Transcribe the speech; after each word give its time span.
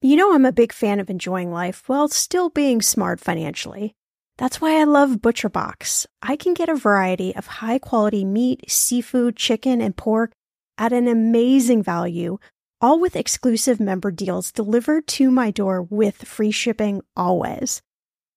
You 0.00 0.14
know, 0.14 0.32
I'm 0.32 0.44
a 0.44 0.52
big 0.52 0.72
fan 0.72 1.00
of 1.00 1.10
enjoying 1.10 1.50
life 1.50 1.88
while 1.88 2.06
still 2.06 2.50
being 2.50 2.80
smart 2.80 3.18
financially. 3.18 3.96
That's 4.36 4.60
why 4.60 4.80
I 4.80 4.84
love 4.84 5.16
ButcherBox. 5.16 6.06
I 6.22 6.36
can 6.36 6.54
get 6.54 6.68
a 6.68 6.76
variety 6.76 7.34
of 7.34 7.48
high 7.48 7.80
quality 7.80 8.24
meat, 8.24 8.70
seafood, 8.70 9.34
chicken, 9.34 9.80
and 9.80 9.96
pork 9.96 10.30
at 10.78 10.92
an 10.92 11.08
amazing 11.08 11.82
value, 11.82 12.38
all 12.80 13.00
with 13.00 13.16
exclusive 13.16 13.80
member 13.80 14.12
deals 14.12 14.52
delivered 14.52 15.08
to 15.08 15.32
my 15.32 15.50
door 15.50 15.82
with 15.82 16.22
free 16.22 16.52
shipping 16.52 17.02
always. 17.16 17.82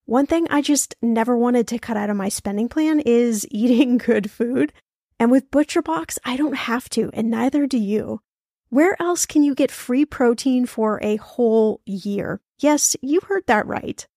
One 0.06 0.26
thing 0.26 0.48
I 0.50 0.64
just 0.64 0.96
never 1.00 1.38
wanted 1.38 1.68
to 1.68 1.78
cut 1.78 1.96
out 1.96 2.10
of 2.10 2.18
my 2.18 2.30
spending 2.30 2.70
plan 2.70 3.02
is 3.02 3.46
eating 3.52 4.00
good 4.00 4.32
food. 4.32 4.74
And 5.20 5.30
with 5.30 5.52
ButcherBox, 5.52 6.18
I 6.26 6.38
don't 6.38 6.56
have 6.56 6.90
to, 6.90 7.12
and 7.14 7.30
neither 7.30 7.68
do 7.68 7.78
you. 7.78 8.22
Where 8.72 8.96
else 9.02 9.26
can 9.26 9.44
you 9.44 9.54
get 9.54 9.70
free 9.70 10.06
protein 10.06 10.66
for 10.66 10.98
a 11.04 11.18
whole 11.18 11.82
year? 11.86 12.40
Yes, 12.60 12.96
you 13.02 13.20
heard 13.20 13.44
that 13.48 13.68
right. 13.68 14.08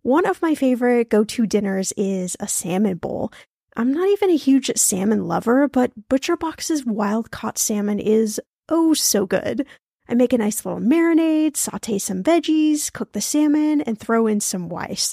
One 0.00 0.24
of 0.24 0.40
my 0.40 0.54
favorite 0.54 1.10
go 1.10 1.22
to 1.22 1.46
dinners 1.46 1.92
is 1.98 2.34
a 2.40 2.48
salmon 2.48 2.96
bowl. 2.96 3.30
I'm 3.76 3.92
not 3.92 4.08
even 4.08 4.30
a 4.30 4.38
huge 4.38 4.70
salmon 4.74 5.28
lover, 5.28 5.68
but 5.68 6.08
ButcherBox's 6.08 6.86
wild 6.86 7.30
caught 7.30 7.58
salmon 7.58 7.98
is 7.98 8.40
oh 8.70 8.94
so 8.94 9.26
good. 9.26 9.66
I 10.08 10.14
make 10.14 10.32
a 10.32 10.38
nice 10.38 10.64
little 10.64 10.80
marinade, 10.80 11.58
saute 11.58 11.98
some 11.98 12.22
veggies, 12.22 12.90
cook 12.90 13.12
the 13.12 13.20
salmon, 13.20 13.82
and 13.82 14.00
throw 14.00 14.26
in 14.26 14.40
some 14.40 14.70
rice. 14.70 15.12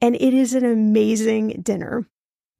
And 0.00 0.16
it 0.16 0.34
is 0.34 0.52
an 0.52 0.64
amazing 0.64 1.60
dinner. 1.62 2.08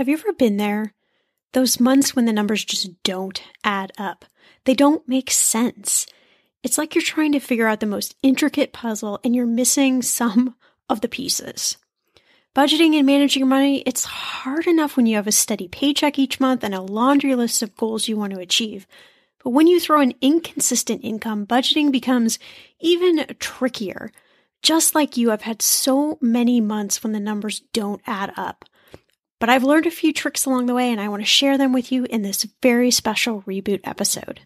Have 0.00 0.08
you 0.08 0.14
ever 0.14 0.32
been 0.32 0.56
there? 0.56 0.94
Those 1.52 1.78
months 1.78 2.16
when 2.16 2.24
the 2.24 2.32
numbers 2.32 2.64
just 2.64 3.02
don't 3.02 3.42
add 3.62 3.92
up. 3.98 4.24
They 4.64 4.72
don't 4.72 5.06
make 5.06 5.30
sense. 5.30 6.06
It's 6.62 6.78
like 6.78 6.94
you're 6.94 7.04
trying 7.04 7.32
to 7.32 7.38
figure 7.38 7.66
out 7.66 7.80
the 7.80 7.86
most 7.86 8.16
intricate 8.22 8.72
puzzle 8.72 9.20
and 9.22 9.36
you're 9.36 9.44
missing 9.44 10.00
some 10.00 10.54
of 10.88 11.02
the 11.02 11.08
pieces. 11.08 11.76
Budgeting 12.56 12.94
and 12.94 13.04
managing 13.04 13.40
your 13.40 13.48
money, 13.48 13.82
it's 13.84 14.04
hard 14.04 14.66
enough 14.66 14.96
when 14.96 15.04
you 15.04 15.16
have 15.16 15.26
a 15.26 15.32
steady 15.32 15.68
paycheck 15.68 16.18
each 16.18 16.40
month 16.40 16.64
and 16.64 16.74
a 16.74 16.80
laundry 16.80 17.34
list 17.34 17.62
of 17.62 17.76
goals 17.76 18.08
you 18.08 18.16
want 18.16 18.32
to 18.32 18.40
achieve. 18.40 18.86
But 19.44 19.50
when 19.50 19.66
you 19.66 19.78
throw 19.78 20.00
an 20.00 20.14
inconsistent 20.22 21.04
income, 21.04 21.46
budgeting 21.46 21.92
becomes 21.92 22.38
even 22.78 23.26
trickier. 23.38 24.12
Just 24.62 24.94
like 24.94 25.18
you, 25.18 25.30
I've 25.30 25.42
had 25.42 25.60
so 25.60 26.16
many 26.22 26.58
months 26.58 27.02
when 27.02 27.12
the 27.12 27.20
numbers 27.20 27.60
don't 27.74 28.00
add 28.06 28.32
up. 28.38 28.64
But 29.40 29.48
I've 29.48 29.64
learned 29.64 29.86
a 29.86 29.90
few 29.90 30.12
tricks 30.12 30.44
along 30.44 30.66
the 30.66 30.74
way 30.74 30.92
and 30.92 31.00
I 31.00 31.08
want 31.08 31.22
to 31.22 31.26
share 31.26 31.56
them 31.56 31.72
with 31.72 31.90
you 31.90 32.04
in 32.04 32.20
this 32.20 32.46
very 32.62 32.90
special 32.90 33.40
reboot 33.42 33.80
episode. 33.84 34.40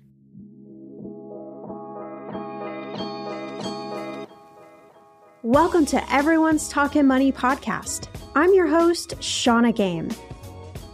Welcome 5.43 5.85
to 5.87 6.13
Everyone's 6.15 6.69
Talking 6.69 7.09
Money 7.09 7.33
podcast. 7.33 8.07
I'm 8.37 8.55
your 8.55 8.69
host, 8.69 9.21
Shannah 9.21 9.73
Game. 9.73 10.11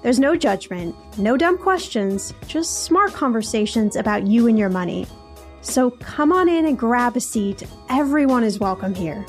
There's 0.03 0.19
no 0.19 0.35
judgment, 0.35 0.97
no 1.19 1.37
dumb 1.37 1.59
questions, 1.59 2.33
just 2.47 2.85
smart 2.85 3.13
conversations 3.13 3.97
about 3.97 4.27
you 4.27 4.49
and 4.49 4.59
your 4.59 4.71
money. 4.71 5.07
So 5.61 5.91
come 5.91 6.33
on 6.33 6.49
in 6.49 6.65
and 6.65 6.79
grab 6.79 7.19
a 7.19 7.21
seat. 7.21 7.65
Everyone 7.91 8.45
is 8.45 8.59
welcome 8.59 8.95
here. 8.95 9.27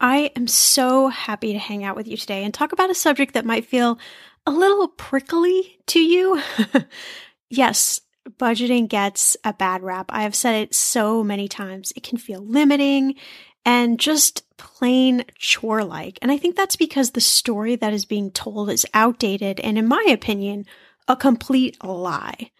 I 0.00 0.30
am 0.36 0.46
so 0.46 1.08
happy 1.08 1.52
to 1.52 1.58
hang 1.58 1.84
out 1.84 1.96
with 1.96 2.06
you 2.06 2.16
today 2.16 2.44
and 2.44 2.54
talk 2.54 2.72
about 2.72 2.90
a 2.90 2.94
subject 2.94 3.34
that 3.34 3.44
might 3.44 3.66
feel 3.66 3.98
a 4.46 4.50
little 4.50 4.88
prickly 4.88 5.78
to 5.86 6.00
you. 6.00 6.40
yes, 7.50 8.00
budgeting 8.28 8.88
gets 8.88 9.36
a 9.44 9.52
bad 9.52 9.82
rap. 9.82 10.06
I 10.10 10.22
have 10.22 10.34
said 10.34 10.62
it 10.62 10.74
so 10.74 11.24
many 11.24 11.48
times. 11.48 11.92
It 11.96 12.02
can 12.02 12.18
feel 12.18 12.40
limiting 12.40 13.16
and 13.64 13.98
just 13.98 14.44
plain 14.56 15.24
chore 15.36 15.84
like. 15.84 16.18
And 16.22 16.30
I 16.30 16.38
think 16.38 16.56
that's 16.56 16.76
because 16.76 17.10
the 17.10 17.20
story 17.20 17.76
that 17.76 17.92
is 17.92 18.04
being 18.04 18.30
told 18.30 18.70
is 18.70 18.86
outdated 18.94 19.60
and, 19.60 19.76
in 19.76 19.88
my 19.88 20.04
opinion, 20.08 20.64
a 21.06 21.16
complete 21.16 21.82
lie. 21.82 22.50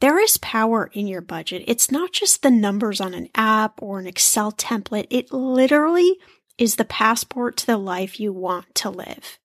There 0.00 0.18
is 0.20 0.36
power 0.36 0.90
in 0.92 1.06
your 1.06 1.22
budget. 1.22 1.64
It's 1.66 1.90
not 1.90 2.12
just 2.12 2.42
the 2.42 2.50
numbers 2.50 3.00
on 3.00 3.14
an 3.14 3.28
app 3.34 3.80
or 3.80 3.98
an 3.98 4.06
Excel 4.06 4.52
template. 4.52 5.06
It 5.08 5.32
literally 5.32 6.18
is 6.58 6.76
the 6.76 6.84
passport 6.84 7.56
to 7.58 7.66
the 7.66 7.76
life 7.76 8.18
you 8.18 8.32
want 8.32 8.74
to 8.76 8.90
live. 8.90 9.38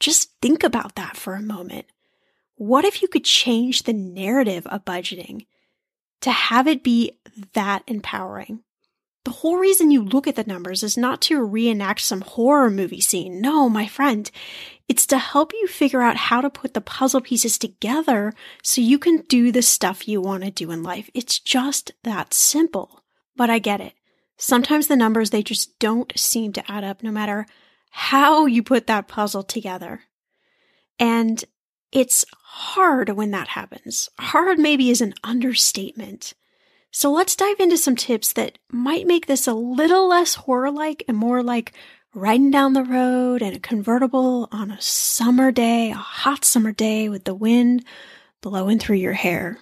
Just 0.00 0.30
think 0.40 0.62
about 0.62 0.94
that 0.94 1.16
for 1.16 1.34
a 1.34 1.42
moment. 1.42 1.86
What 2.56 2.84
if 2.84 3.02
you 3.02 3.08
could 3.08 3.24
change 3.24 3.82
the 3.82 3.92
narrative 3.92 4.66
of 4.66 4.84
budgeting 4.84 5.46
to 6.20 6.30
have 6.30 6.66
it 6.66 6.82
be 6.82 7.12
that 7.54 7.82
empowering? 7.86 8.64
The 9.24 9.34
whole 9.34 9.58
reason 9.58 9.90
you 9.90 10.02
look 10.02 10.26
at 10.26 10.36
the 10.36 10.44
numbers 10.44 10.82
is 10.82 10.96
not 10.96 11.20
to 11.22 11.44
reenact 11.44 12.00
some 12.00 12.22
horror 12.22 12.70
movie 12.70 13.00
scene. 13.00 13.40
No, 13.40 13.68
my 13.68 13.86
friend. 13.86 14.30
It's 14.88 15.04
to 15.06 15.18
help 15.18 15.52
you 15.52 15.66
figure 15.66 16.00
out 16.00 16.16
how 16.16 16.40
to 16.40 16.48
put 16.48 16.72
the 16.72 16.80
puzzle 16.80 17.20
pieces 17.20 17.58
together 17.58 18.32
so 18.62 18.80
you 18.80 18.98
can 18.98 19.18
do 19.28 19.52
the 19.52 19.60
stuff 19.60 20.08
you 20.08 20.22
want 20.22 20.44
to 20.44 20.50
do 20.50 20.70
in 20.70 20.82
life. 20.82 21.10
It's 21.12 21.38
just 21.38 21.92
that 22.04 22.32
simple. 22.32 23.04
But 23.36 23.50
I 23.50 23.58
get 23.58 23.82
it. 23.82 23.92
Sometimes 24.38 24.86
the 24.86 24.96
numbers, 24.96 25.30
they 25.30 25.42
just 25.42 25.78
don't 25.80 26.16
seem 26.16 26.52
to 26.54 26.70
add 26.70 26.84
up 26.84 27.02
no 27.02 27.10
matter 27.10 27.44
how 27.90 28.46
you 28.46 28.62
put 28.62 28.86
that 28.86 29.08
puzzle 29.08 29.42
together. 29.42 30.02
And 30.98 31.44
it's 31.90 32.24
hard 32.42 33.10
when 33.10 33.32
that 33.32 33.48
happens. 33.48 34.08
Hard 34.18 34.58
maybe 34.58 34.90
is 34.90 35.00
an 35.00 35.14
understatement. 35.24 36.34
So 36.90 37.10
let's 37.10 37.36
dive 37.36 37.58
into 37.58 37.76
some 37.76 37.96
tips 37.96 38.32
that 38.34 38.58
might 38.70 39.06
make 39.06 39.26
this 39.26 39.46
a 39.46 39.54
little 39.54 40.08
less 40.08 40.34
horror 40.34 40.70
like 40.70 41.04
and 41.08 41.16
more 41.16 41.42
like 41.42 41.72
riding 42.14 42.50
down 42.50 42.72
the 42.72 42.84
road 42.84 43.42
in 43.42 43.54
a 43.54 43.60
convertible 43.60 44.48
on 44.52 44.70
a 44.70 44.80
summer 44.80 45.50
day, 45.50 45.90
a 45.90 45.96
hot 45.96 46.44
summer 46.44 46.72
day 46.72 47.08
with 47.08 47.24
the 47.24 47.34
wind 47.34 47.84
blowing 48.40 48.78
through 48.78 48.96
your 48.96 49.12
hair. 49.12 49.58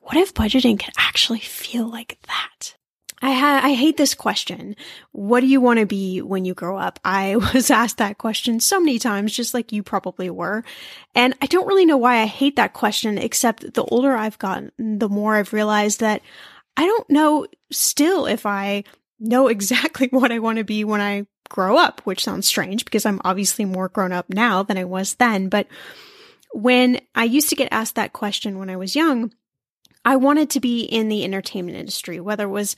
What 0.00 0.16
if 0.16 0.34
budgeting 0.34 0.78
could 0.82 0.94
actually 0.98 1.40
feel 1.40 1.86
like 1.86 2.18
that? 2.26 2.76
I 3.22 3.32
ha- 3.32 3.60
I 3.62 3.74
hate 3.74 3.96
this 3.96 4.14
question. 4.14 4.76
What 5.12 5.40
do 5.40 5.46
you 5.46 5.60
want 5.60 5.78
to 5.78 5.86
be 5.86 6.22
when 6.22 6.44
you 6.44 6.54
grow 6.54 6.78
up? 6.78 6.98
I 7.04 7.36
was 7.54 7.70
asked 7.70 7.98
that 7.98 8.18
question 8.18 8.60
so 8.60 8.80
many 8.80 8.98
times, 8.98 9.36
just 9.36 9.52
like 9.52 9.72
you 9.72 9.82
probably 9.82 10.30
were. 10.30 10.64
And 11.14 11.34
I 11.42 11.46
don't 11.46 11.66
really 11.66 11.86
know 11.86 11.98
why 11.98 12.20
I 12.20 12.26
hate 12.26 12.56
that 12.56 12.72
question, 12.72 13.18
except 13.18 13.74
the 13.74 13.84
older 13.84 14.14
I've 14.14 14.38
gotten, 14.38 14.72
the 14.78 15.08
more 15.08 15.36
I've 15.36 15.52
realized 15.52 16.00
that 16.00 16.22
I 16.76 16.86
don't 16.86 17.10
know 17.10 17.46
still 17.70 18.26
if 18.26 18.46
I 18.46 18.84
know 19.18 19.48
exactly 19.48 20.08
what 20.10 20.32
I 20.32 20.38
want 20.38 20.58
to 20.58 20.64
be 20.64 20.84
when 20.84 21.00
I 21.00 21.26
grow 21.48 21.76
up, 21.76 22.00
which 22.04 22.24
sounds 22.24 22.46
strange 22.46 22.84
because 22.84 23.04
I'm 23.04 23.20
obviously 23.24 23.64
more 23.64 23.88
grown 23.88 24.12
up 24.12 24.30
now 24.30 24.62
than 24.62 24.78
I 24.78 24.84
was 24.84 25.14
then. 25.14 25.48
But 25.48 25.66
when 26.52 27.00
I 27.14 27.24
used 27.24 27.48
to 27.50 27.56
get 27.56 27.68
asked 27.72 27.96
that 27.96 28.12
question 28.12 28.58
when 28.58 28.70
I 28.70 28.76
was 28.76 28.96
young, 28.96 29.32
I 30.04 30.16
wanted 30.16 30.50
to 30.50 30.60
be 30.60 30.82
in 30.82 31.08
the 31.08 31.24
entertainment 31.24 31.76
industry, 31.76 32.20
whether 32.20 32.44
it 32.44 32.50
was 32.50 32.76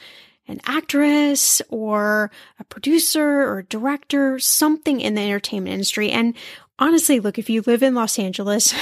an 0.48 0.60
actress 0.64 1.62
or 1.68 2.30
a 2.58 2.64
producer 2.64 3.42
or 3.42 3.58
a 3.58 3.64
director, 3.64 4.38
something 4.38 5.00
in 5.00 5.14
the 5.14 5.20
entertainment 5.20 5.72
industry. 5.72 6.10
And 6.10 6.34
honestly, 6.78 7.20
look, 7.20 7.38
if 7.38 7.48
you 7.48 7.62
live 7.66 7.82
in 7.82 7.94
Los 7.94 8.18
Angeles 8.18 8.74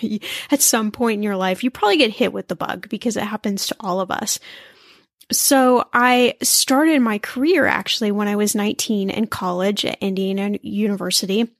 at 0.50 0.62
some 0.62 0.90
point 0.90 1.18
in 1.18 1.22
your 1.22 1.36
life, 1.36 1.64
you 1.64 1.70
probably 1.70 1.96
get 1.96 2.12
hit 2.12 2.32
with 2.32 2.48
the 2.48 2.56
bug 2.56 2.88
because 2.88 3.16
it 3.16 3.24
happens 3.24 3.66
to 3.66 3.76
all 3.80 4.00
of 4.00 4.10
us. 4.10 4.38
So 5.30 5.86
I 5.92 6.36
started 6.42 7.00
my 7.00 7.18
career 7.18 7.66
actually 7.66 8.12
when 8.12 8.28
I 8.28 8.36
was 8.36 8.54
19 8.54 9.10
in 9.10 9.26
college 9.26 9.84
at 9.84 9.98
Indiana 10.00 10.58
University. 10.62 11.50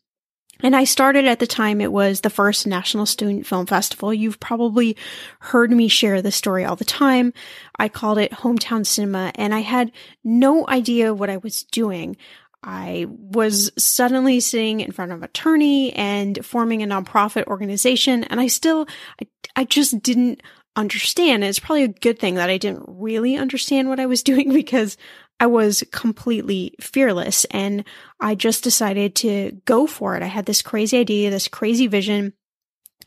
And 0.62 0.75
I 0.75 0.84
started 0.84 1.26
at 1.26 1.38
the 1.38 1.46
time 1.46 1.81
it 1.81 1.93
was 1.93 2.20
the 2.20 2.31
first 2.31 2.66
National 2.66 3.06
Student 3.06 3.46
Film 3.46 3.66
Festival. 3.66 4.12
You've 4.12 4.40
probably 4.40 4.96
heard 5.40 5.70
me 5.70 5.88
share 5.88 6.20
this 6.20 6.37
story 6.37 6.64
all 6.64 6.76
the 6.76 6.84
time. 6.84 7.32
I 7.78 7.88
called 7.88 8.19
it 8.19 8.32
Hometown 8.32 8.84
Cinema 8.84 9.32
and 9.37 9.55
I 9.55 9.60
had 9.60 9.93
no 10.25 10.66
idea 10.69 11.14
what 11.14 11.31
I 11.31 11.37
was 11.37 11.62
doing. 11.64 12.16
I 12.62 13.06
was 13.08 13.70
suddenly 13.78 14.40
sitting 14.40 14.81
in 14.81 14.90
front 14.90 15.12
of 15.12 15.19
an 15.19 15.25
attorney 15.25 15.93
and 15.93 16.44
forming 16.44 16.82
a 16.82 16.87
nonprofit 16.87 17.46
organization 17.46 18.25
and 18.25 18.40
I 18.40 18.49
still, 18.49 18.88
I, 19.22 19.26
I 19.55 19.64
just 19.64 20.02
didn't 20.02 20.43
understand. 20.75 21.44
And 21.44 21.50
it's 21.50 21.60
probably 21.60 21.84
a 21.84 21.88
good 21.88 22.19
thing 22.19 22.34
that 22.34 22.50
I 22.50 22.58
didn't 22.58 22.84
really 22.87 23.37
understand 23.37 23.88
what 23.88 24.00
I 24.00 24.06
was 24.06 24.22
doing 24.25 24.52
because 24.52 24.96
I 25.40 25.46
was 25.46 25.85
completely 25.93 26.75
fearless 26.81 27.44
and 27.46 27.85
I 28.20 28.35
just 28.35 28.64
decided 28.64 29.14
to 29.17 29.52
go 29.64 29.87
for 29.87 30.17
it. 30.17 30.23
I 30.23 30.26
had 30.26 30.46
this 30.46 30.62
crazy 30.62 30.99
idea, 30.99 31.31
this 31.31 31.49
crazy 31.49 31.87
vision. 31.87 32.32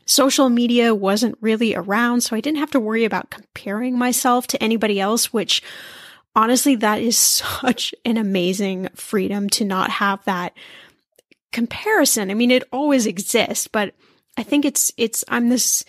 Social 0.06 0.48
media 0.48 0.94
wasn't 0.94 1.36
really 1.40 1.74
around, 1.74 2.22
so 2.22 2.34
I 2.34 2.40
didn't 2.40 2.58
have 2.58 2.70
to 2.72 2.80
worry 2.80 3.04
about 3.04 3.30
comparing 3.30 3.98
myself 3.98 4.46
to 4.48 4.62
anybody 4.62 4.98
else, 4.98 5.32
which 5.32 5.62
honestly, 6.34 6.74
that 6.76 7.00
is 7.00 7.16
such 7.18 7.94
an 8.04 8.16
amazing 8.16 8.88
freedom 8.94 9.48
to 9.50 9.64
not 9.64 9.90
have 9.90 10.24
that 10.24 10.54
comparison. 11.52 12.30
I 12.30 12.34
mean, 12.34 12.50
it 12.50 12.64
always 12.72 13.06
exists, 13.06 13.68
but 13.68 13.94
I 14.38 14.42
think 14.42 14.64
it's, 14.64 14.90
it's, 14.96 15.22
I'm 15.28 15.50
this 15.50 15.84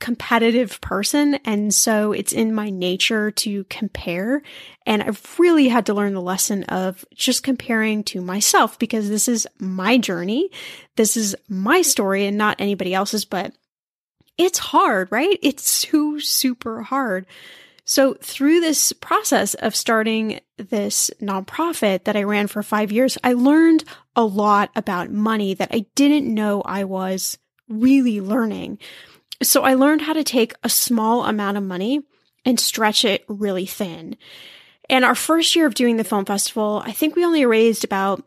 competitive 0.00 0.80
person. 0.80 1.34
And 1.44 1.72
so 1.74 2.12
it's 2.12 2.32
in 2.32 2.54
my 2.54 2.70
nature 2.70 3.30
to 3.30 3.64
compare. 3.64 4.42
And 4.84 5.02
I've 5.02 5.38
really 5.38 5.68
had 5.68 5.86
to 5.86 5.94
learn 5.94 6.14
the 6.14 6.20
lesson 6.20 6.64
of 6.64 7.04
just 7.14 7.42
comparing 7.42 8.04
to 8.04 8.20
myself 8.20 8.78
because 8.78 9.08
this 9.08 9.28
is 9.28 9.46
my 9.58 9.96
journey. 9.98 10.50
This 10.96 11.16
is 11.16 11.34
my 11.48 11.82
story 11.82 12.26
and 12.26 12.36
not 12.36 12.60
anybody 12.60 12.92
else's, 12.92 13.24
but 13.24 13.54
it's 14.36 14.58
hard, 14.58 15.10
right? 15.10 15.38
It's 15.42 15.70
so 15.70 16.18
super 16.18 16.82
hard. 16.82 17.26
So 17.84 18.14
through 18.14 18.60
this 18.60 18.92
process 18.92 19.54
of 19.54 19.76
starting 19.76 20.40
this 20.56 21.10
nonprofit 21.20 22.04
that 22.04 22.16
I 22.16 22.22
ran 22.22 22.46
for 22.46 22.62
five 22.62 22.90
years, 22.90 23.18
I 23.22 23.34
learned 23.34 23.84
a 24.16 24.24
lot 24.24 24.70
about 24.74 25.10
money 25.10 25.54
that 25.54 25.68
I 25.70 25.86
didn't 25.94 26.32
know 26.32 26.62
I 26.62 26.84
was 26.84 27.38
really 27.68 28.20
learning. 28.20 28.78
So 29.44 29.62
I 29.62 29.74
learned 29.74 30.02
how 30.02 30.12
to 30.12 30.24
take 30.24 30.54
a 30.62 30.68
small 30.68 31.24
amount 31.24 31.56
of 31.56 31.62
money 31.62 32.02
and 32.44 32.58
stretch 32.58 33.04
it 33.04 33.24
really 33.28 33.66
thin. 33.66 34.16
And 34.90 35.04
our 35.04 35.14
first 35.14 35.56
year 35.56 35.66
of 35.66 35.74
doing 35.74 35.96
the 35.96 36.04
film 36.04 36.24
festival, 36.24 36.82
I 36.84 36.92
think 36.92 37.16
we 37.16 37.24
only 37.24 37.46
raised 37.46 37.84
about 37.84 38.26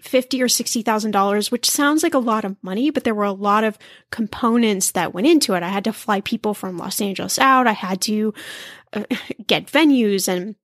fifty 0.00 0.42
or 0.42 0.48
sixty 0.48 0.82
thousand 0.82 1.10
dollars, 1.10 1.50
which 1.50 1.68
sounds 1.68 2.02
like 2.02 2.14
a 2.14 2.18
lot 2.18 2.44
of 2.44 2.56
money, 2.62 2.90
but 2.90 3.04
there 3.04 3.14
were 3.14 3.24
a 3.24 3.32
lot 3.32 3.64
of 3.64 3.78
components 4.10 4.92
that 4.92 5.12
went 5.12 5.26
into 5.26 5.54
it. 5.54 5.62
I 5.62 5.68
had 5.68 5.84
to 5.84 5.92
fly 5.92 6.20
people 6.22 6.54
from 6.54 6.78
Los 6.78 7.00
Angeles 7.00 7.38
out. 7.38 7.66
I 7.66 7.72
had 7.72 8.00
to 8.02 8.32
uh, 8.92 9.04
get 9.46 9.66
venues 9.66 10.28
and 10.28 10.56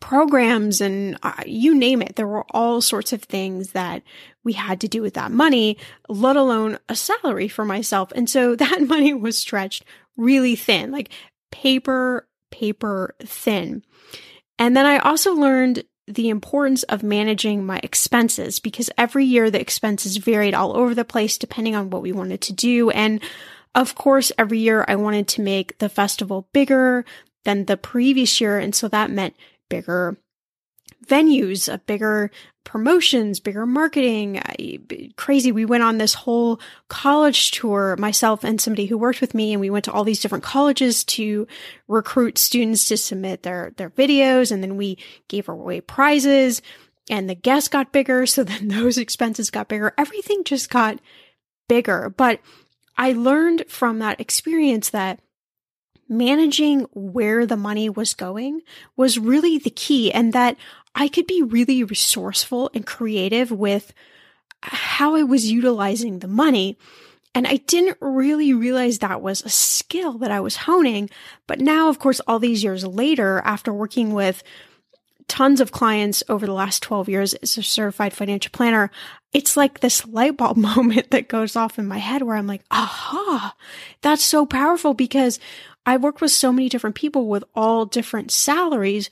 programs 0.00 0.80
and 0.80 1.18
uh, 1.22 1.42
you 1.46 1.74
name 1.74 2.02
it. 2.02 2.16
There 2.16 2.26
were 2.26 2.44
all 2.50 2.80
sorts 2.80 3.12
of 3.12 3.22
things 3.22 3.72
that 3.72 4.02
we 4.44 4.52
had 4.52 4.80
to 4.82 4.88
do 4.88 5.02
with 5.02 5.14
that 5.14 5.32
money, 5.32 5.78
let 6.08 6.36
alone 6.36 6.78
a 6.88 6.94
salary 6.94 7.48
for 7.48 7.64
myself. 7.64 8.12
And 8.14 8.28
so 8.28 8.54
that 8.56 8.82
money 8.82 9.14
was 9.14 9.38
stretched 9.38 9.84
really 10.16 10.54
thin, 10.54 10.92
like 10.92 11.10
paper, 11.50 12.28
paper 12.50 13.14
thin. 13.24 13.82
And 14.58 14.76
then 14.76 14.86
I 14.86 14.98
also 14.98 15.34
learned 15.34 15.84
the 16.06 16.28
importance 16.28 16.82
of 16.84 17.02
managing 17.02 17.64
my 17.64 17.80
expenses 17.82 18.60
because 18.60 18.90
every 18.98 19.24
year 19.24 19.50
the 19.50 19.60
expenses 19.60 20.18
varied 20.18 20.54
all 20.54 20.76
over 20.76 20.94
the 20.94 21.04
place 21.04 21.38
depending 21.38 21.74
on 21.74 21.90
what 21.90 22.02
we 22.02 22.12
wanted 22.12 22.42
to 22.42 22.52
do. 22.52 22.90
And 22.90 23.20
of 23.74 23.94
course, 23.94 24.30
every 24.38 24.58
year 24.58 24.84
I 24.86 24.96
wanted 24.96 25.26
to 25.28 25.40
make 25.40 25.78
the 25.78 25.88
festival 25.88 26.46
bigger 26.52 27.04
than 27.44 27.64
the 27.64 27.76
previous 27.76 28.40
year. 28.40 28.58
And 28.58 28.74
so 28.74 28.86
that 28.88 29.10
meant 29.10 29.34
bigger 29.68 30.18
venues, 31.06 31.72
a 31.72 31.78
bigger 31.78 32.30
promotions, 32.64 33.40
bigger 33.40 33.66
marketing. 33.66 34.40
Crazy. 35.16 35.52
We 35.52 35.64
went 35.64 35.82
on 35.82 35.98
this 35.98 36.14
whole 36.14 36.60
college 36.88 37.50
tour, 37.50 37.96
myself 37.98 38.42
and 38.42 38.60
somebody 38.60 38.86
who 38.86 38.98
worked 38.98 39.20
with 39.20 39.34
me, 39.34 39.52
and 39.52 39.60
we 39.60 39.70
went 39.70 39.84
to 39.84 39.92
all 39.92 40.04
these 40.04 40.20
different 40.20 40.44
colleges 40.44 41.04
to 41.04 41.46
recruit 41.88 42.38
students 42.38 42.86
to 42.86 42.96
submit 42.96 43.42
their, 43.42 43.72
their 43.76 43.90
videos. 43.90 44.50
And 44.50 44.62
then 44.62 44.76
we 44.76 44.98
gave 45.28 45.48
away 45.48 45.80
prizes 45.80 46.62
and 47.10 47.28
the 47.28 47.34
guests 47.34 47.68
got 47.68 47.92
bigger. 47.92 48.26
So 48.26 48.44
then 48.44 48.68
those 48.68 48.98
expenses 48.98 49.50
got 49.50 49.68
bigger. 49.68 49.92
Everything 49.98 50.44
just 50.44 50.70
got 50.70 51.00
bigger. 51.68 52.12
But 52.16 52.40
I 52.96 53.12
learned 53.12 53.64
from 53.68 53.98
that 53.98 54.20
experience 54.20 54.90
that 54.90 55.20
managing 56.08 56.86
where 56.92 57.46
the 57.46 57.56
money 57.56 57.88
was 57.88 58.14
going 58.14 58.60
was 58.96 59.18
really 59.18 59.58
the 59.58 59.70
key 59.70 60.12
and 60.12 60.32
that 60.32 60.56
I 60.94 61.08
could 61.08 61.26
be 61.26 61.42
really 61.42 61.82
resourceful 61.82 62.70
and 62.74 62.86
creative 62.86 63.50
with 63.50 63.92
how 64.62 65.14
I 65.14 65.22
was 65.22 65.50
utilizing 65.50 66.20
the 66.20 66.28
money. 66.28 66.78
And 67.34 67.46
I 67.46 67.56
didn't 67.56 67.98
really 68.00 68.54
realize 68.54 68.98
that 68.98 69.20
was 69.20 69.42
a 69.42 69.48
skill 69.48 70.18
that 70.18 70.30
I 70.30 70.40
was 70.40 70.56
honing. 70.56 71.10
But 71.46 71.58
now, 71.58 71.88
of 71.88 71.98
course, 71.98 72.20
all 72.20 72.38
these 72.38 72.62
years 72.62 72.86
later, 72.86 73.42
after 73.44 73.72
working 73.72 74.14
with 74.14 74.42
tons 75.26 75.60
of 75.60 75.72
clients 75.72 76.22
over 76.28 76.46
the 76.46 76.52
last 76.52 76.82
12 76.82 77.08
years 77.08 77.34
as 77.34 77.56
a 77.58 77.62
certified 77.62 78.12
financial 78.12 78.50
planner, 78.52 78.90
it's 79.32 79.56
like 79.56 79.80
this 79.80 80.06
light 80.06 80.36
bulb 80.36 80.56
moment 80.76 81.10
that 81.10 81.28
goes 81.28 81.56
off 81.56 81.78
in 81.78 81.86
my 81.86 81.98
head 81.98 82.22
where 82.22 82.36
I'm 82.36 82.46
like, 82.46 82.62
aha, 82.70 83.54
that's 84.00 84.22
so 84.22 84.46
powerful 84.46 84.94
because 84.94 85.40
I 85.86 85.96
worked 85.96 86.20
with 86.20 86.30
so 86.30 86.52
many 86.52 86.68
different 86.68 86.96
people 86.96 87.28
with 87.28 87.44
all 87.54 87.86
different 87.86 88.30
salaries. 88.30 89.10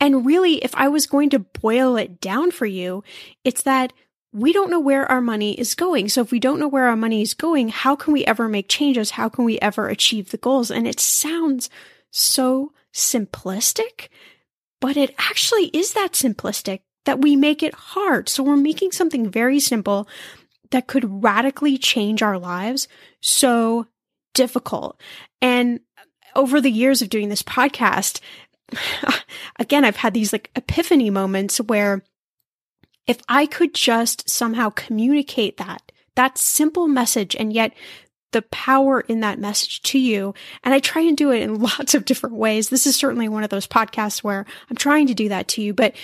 And 0.00 0.26
really, 0.26 0.56
if 0.56 0.74
I 0.74 0.88
was 0.88 1.06
going 1.06 1.30
to 1.30 1.38
boil 1.38 1.96
it 1.96 2.20
down 2.20 2.50
for 2.50 2.66
you, 2.66 3.04
it's 3.44 3.62
that 3.62 3.92
we 4.32 4.52
don't 4.52 4.70
know 4.70 4.80
where 4.80 5.06
our 5.06 5.20
money 5.20 5.58
is 5.58 5.74
going. 5.74 6.08
So 6.08 6.20
if 6.20 6.30
we 6.30 6.38
don't 6.38 6.60
know 6.60 6.68
where 6.68 6.86
our 6.86 6.96
money 6.96 7.22
is 7.22 7.34
going, 7.34 7.68
how 7.68 7.96
can 7.96 8.12
we 8.12 8.24
ever 8.24 8.48
make 8.48 8.68
changes? 8.68 9.10
How 9.10 9.28
can 9.28 9.44
we 9.44 9.58
ever 9.60 9.88
achieve 9.88 10.30
the 10.30 10.36
goals? 10.36 10.70
And 10.70 10.86
it 10.86 11.00
sounds 11.00 11.70
so 12.10 12.72
simplistic, 12.92 14.08
but 14.80 14.96
it 14.96 15.14
actually 15.18 15.66
is 15.66 15.92
that 15.92 16.12
simplistic 16.12 16.80
that 17.04 17.20
we 17.20 17.36
make 17.36 17.62
it 17.62 17.74
hard. 17.74 18.28
So 18.28 18.42
we're 18.42 18.56
making 18.56 18.92
something 18.92 19.30
very 19.30 19.60
simple 19.60 20.08
that 20.70 20.86
could 20.86 21.22
radically 21.24 21.78
change 21.78 22.22
our 22.22 22.38
lives 22.38 22.86
so 23.22 23.86
difficult. 24.38 25.00
And 25.42 25.80
over 26.36 26.60
the 26.60 26.70
years 26.70 27.02
of 27.02 27.10
doing 27.10 27.28
this 27.28 27.42
podcast, 27.42 28.20
again, 29.58 29.84
I've 29.84 29.96
had 29.96 30.14
these 30.14 30.32
like 30.32 30.52
epiphany 30.54 31.10
moments 31.10 31.58
where 31.58 32.04
if 33.08 33.20
I 33.28 33.46
could 33.46 33.74
just 33.74 34.30
somehow 34.30 34.70
communicate 34.70 35.56
that, 35.56 35.90
that 36.14 36.38
simple 36.38 36.86
message, 36.86 37.34
and 37.34 37.52
yet 37.52 37.74
the 38.30 38.42
power 38.42 39.00
in 39.00 39.20
that 39.20 39.40
message 39.40 39.82
to 39.82 39.98
you. 39.98 40.34
And 40.62 40.72
I 40.72 40.78
try 40.78 41.02
and 41.02 41.16
do 41.16 41.32
it 41.32 41.42
in 41.42 41.60
lots 41.60 41.96
of 41.96 42.04
different 42.04 42.36
ways. 42.36 42.68
This 42.68 42.86
is 42.86 42.94
certainly 42.94 43.28
one 43.28 43.42
of 43.42 43.50
those 43.50 43.66
podcasts 43.66 44.22
where 44.22 44.46
I'm 44.70 44.76
trying 44.76 45.08
to 45.08 45.14
do 45.14 45.30
that 45.30 45.48
to 45.48 45.62
you. 45.62 45.74
But 45.74 45.96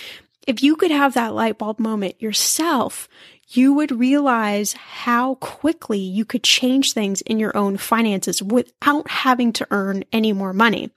if 0.49 0.61
you 0.61 0.75
could 0.75 0.91
have 0.91 1.15
that 1.15 1.35
light 1.35 1.59
bulb 1.59 1.79
moment 1.79 2.21
yourself, 2.21 3.09
you 3.49 3.73
would 3.75 3.99
realize 3.99 4.73
how 4.73 5.37
quickly 5.37 5.99
you 5.99 6.25
could 6.25 6.43
change 6.43 6.93
things 6.93 7.21
in 7.23 7.39
your 7.39 7.57
own 7.57 7.77
finances 7.77 8.43
without 8.43 9.09
having 9.11 9.53
to 9.55 9.67
earn 9.71 10.05
any 10.13 10.33
more 10.33 10.53
money. 10.53 10.91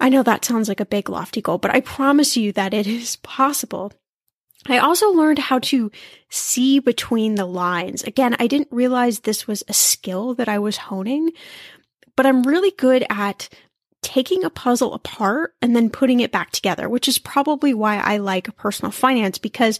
I 0.00 0.08
know 0.08 0.22
that 0.22 0.44
sounds 0.44 0.68
like 0.68 0.80
a 0.80 0.86
big 0.86 1.08
lofty 1.08 1.40
goal, 1.40 1.58
but 1.58 1.74
I 1.74 1.80
promise 1.80 2.36
you 2.36 2.52
that 2.52 2.74
it 2.74 2.86
is 2.86 3.16
possible. 3.16 3.92
I 4.68 4.78
also 4.78 5.10
learned 5.10 5.38
how 5.38 5.58
to 5.60 5.90
see 6.28 6.78
between 6.78 7.34
the 7.34 7.46
lines. 7.46 8.02
Again, 8.02 8.36
I 8.38 8.46
didn't 8.46 8.68
realize 8.70 9.20
this 9.20 9.46
was 9.46 9.62
a 9.68 9.72
skill 9.72 10.34
that 10.34 10.48
I 10.48 10.58
was 10.58 10.76
honing, 10.76 11.30
but 12.16 12.26
I'm 12.26 12.42
really 12.42 12.70
good 12.72 13.04
at 13.10 13.48
taking 14.02 14.44
a 14.44 14.50
puzzle 14.50 14.94
apart 14.94 15.54
and 15.62 15.74
then 15.74 15.88
putting 15.88 16.20
it 16.20 16.32
back 16.32 16.50
together, 16.50 16.88
which 16.88 17.08
is 17.08 17.18
probably 17.18 17.72
why 17.72 17.98
I 17.98 18.16
like 18.18 18.56
personal 18.56 18.90
finance 18.90 19.38
because 19.38 19.78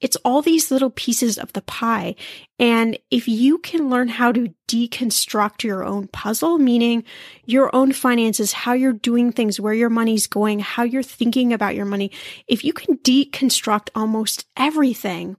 it's 0.00 0.16
all 0.16 0.42
these 0.42 0.70
little 0.70 0.90
pieces 0.90 1.38
of 1.38 1.52
the 1.54 1.62
pie. 1.62 2.14
And 2.58 2.98
if 3.10 3.26
you 3.26 3.58
can 3.58 3.88
learn 3.88 4.08
how 4.08 4.30
to 4.32 4.52
deconstruct 4.68 5.62
your 5.62 5.84
own 5.84 6.08
puzzle, 6.08 6.58
meaning 6.58 7.04
your 7.46 7.74
own 7.74 7.92
finances, 7.92 8.52
how 8.52 8.74
you're 8.74 8.92
doing 8.92 9.32
things, 9.32 9.58
where 9.58 9.74
your 9.74 9.90
money's 9.90 10.26
going, 10.26 10.58
how 10.58 10.82
you're 10.82 11.02
thinking 11.02 11.52
about 11.52 11.74
your 11.74 11.86
money, 11.86 12.10
if 12.46 12.62
you 12.62 12.72
can 12.72 12.98
deconstruct 12.98 13.88
almost 13.94 14.44
everything 14.56 15.36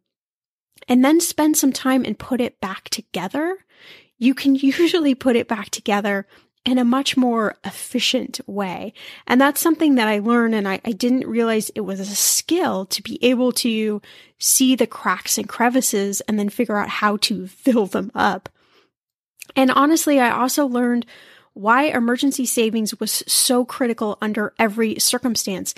and 0.87 1.05
then 1.05 1.21
spend 1.21 1.57
some 1.57 1.73
time 1.73 2.03
and 2.03 2.17
put 2.17 2.41
it 2.41 2.59
back 2.59 2.89
together, 2.89 3.57
you 4.17 4.33
can 4.33 4.55
usually 4.55 5.13
put 5.13 5.35
it 5.35 5.47
back 5.47 5.69
together 5.69 6.25
in 6.67 6.77
a 6.77 6.83
much 6.83 7.15
more 7.15 7.55
efficient 7.63 8.41
way. 8.45 8.93
And 9.25 9.39
that's 9.39 9.62
something 9.62 9.95
that 9.95 10.09
I 10.09 10.19
learned 10.19 10.53
and 10.53 10.67
I, 10.67 10.81
I, 10.83 10.91
didn't 10.91 11.25
realize 11.25 11.69
it 11.69 11.81
was 11.81 12.01
a 12.01 12.05
skill 12.05 12.86
to 12.88 13.01
be 13.01 13.24
able 13.24 13.53
to 13.53 14.01
see 14.38 14.75
the 14.75 14.86
cracks 14.86 15.38
and 15.38 15.47
crevices 15.47 16.19
and 16.21 16.38
then 16.38 16.50
figure 16.50 16.75
out 16.75 16.89
how 16.89 17.15
to 17.17 17.47
fill 17.63 17.86
them 17.86 18.12
up. 18.13 18.50
And 19.55 19.71
honestly, 19.71 20.19
I 20.19 20.29
also 20.29 20.65
learned 20.67 21.05
why 21.53 21.83
emergency 21.83 22.45
savings 22.45 23.00
was 23.00 23.24
so 23.27 23.63
critical 23.63 24.17
under 24.21 24.53
every 24.59 25.00
circumstance. 25.00 25.74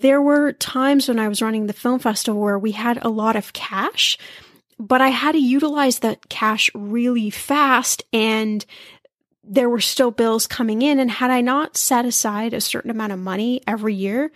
There 0.00 0.20
were 0.20 0.52
times 0.52 1.08
when 1.08 1.18
I 1.18 1.28
was 1.28 1.40
running 1.40 1.68
the 1.68 1.72
film 1.72 2.00
festival 2.00 2.42
where 2.42 2.58
we 2.58 2.72
had 2.72 3.02
a 3.02 3.08
lot 3.08 3.34
of 3.34 3.54
cash, 3.54 4.18
but 4.78 5.00
I 5.00 5.08
had 5.08 5.32
to 5.32 5.38
utilize 5.38 6.00
that 6.00 6.28
cash 6.28 6.70
really 6.74 7.30
fast 7.30 8.04
and 8.12 8.64
there 9.46 9.68
were 9.68 9.80
still 9.80 10.10
bills 10.10 10.46
coming 10.46 10.82
in. 10.82 10.98
And 10.98 11.10
had 11.10 11.30
I 11.30 11.40
not 11.40 11.76
set 11.76 12.04
aside 12.04 12.54
a 12.54 12.60
certain 12.60 12.90
amount 12.90 13.12
of 13.12 13.18
money 13.18 13.60
every 13.66 13.94
year, 13.94 14.32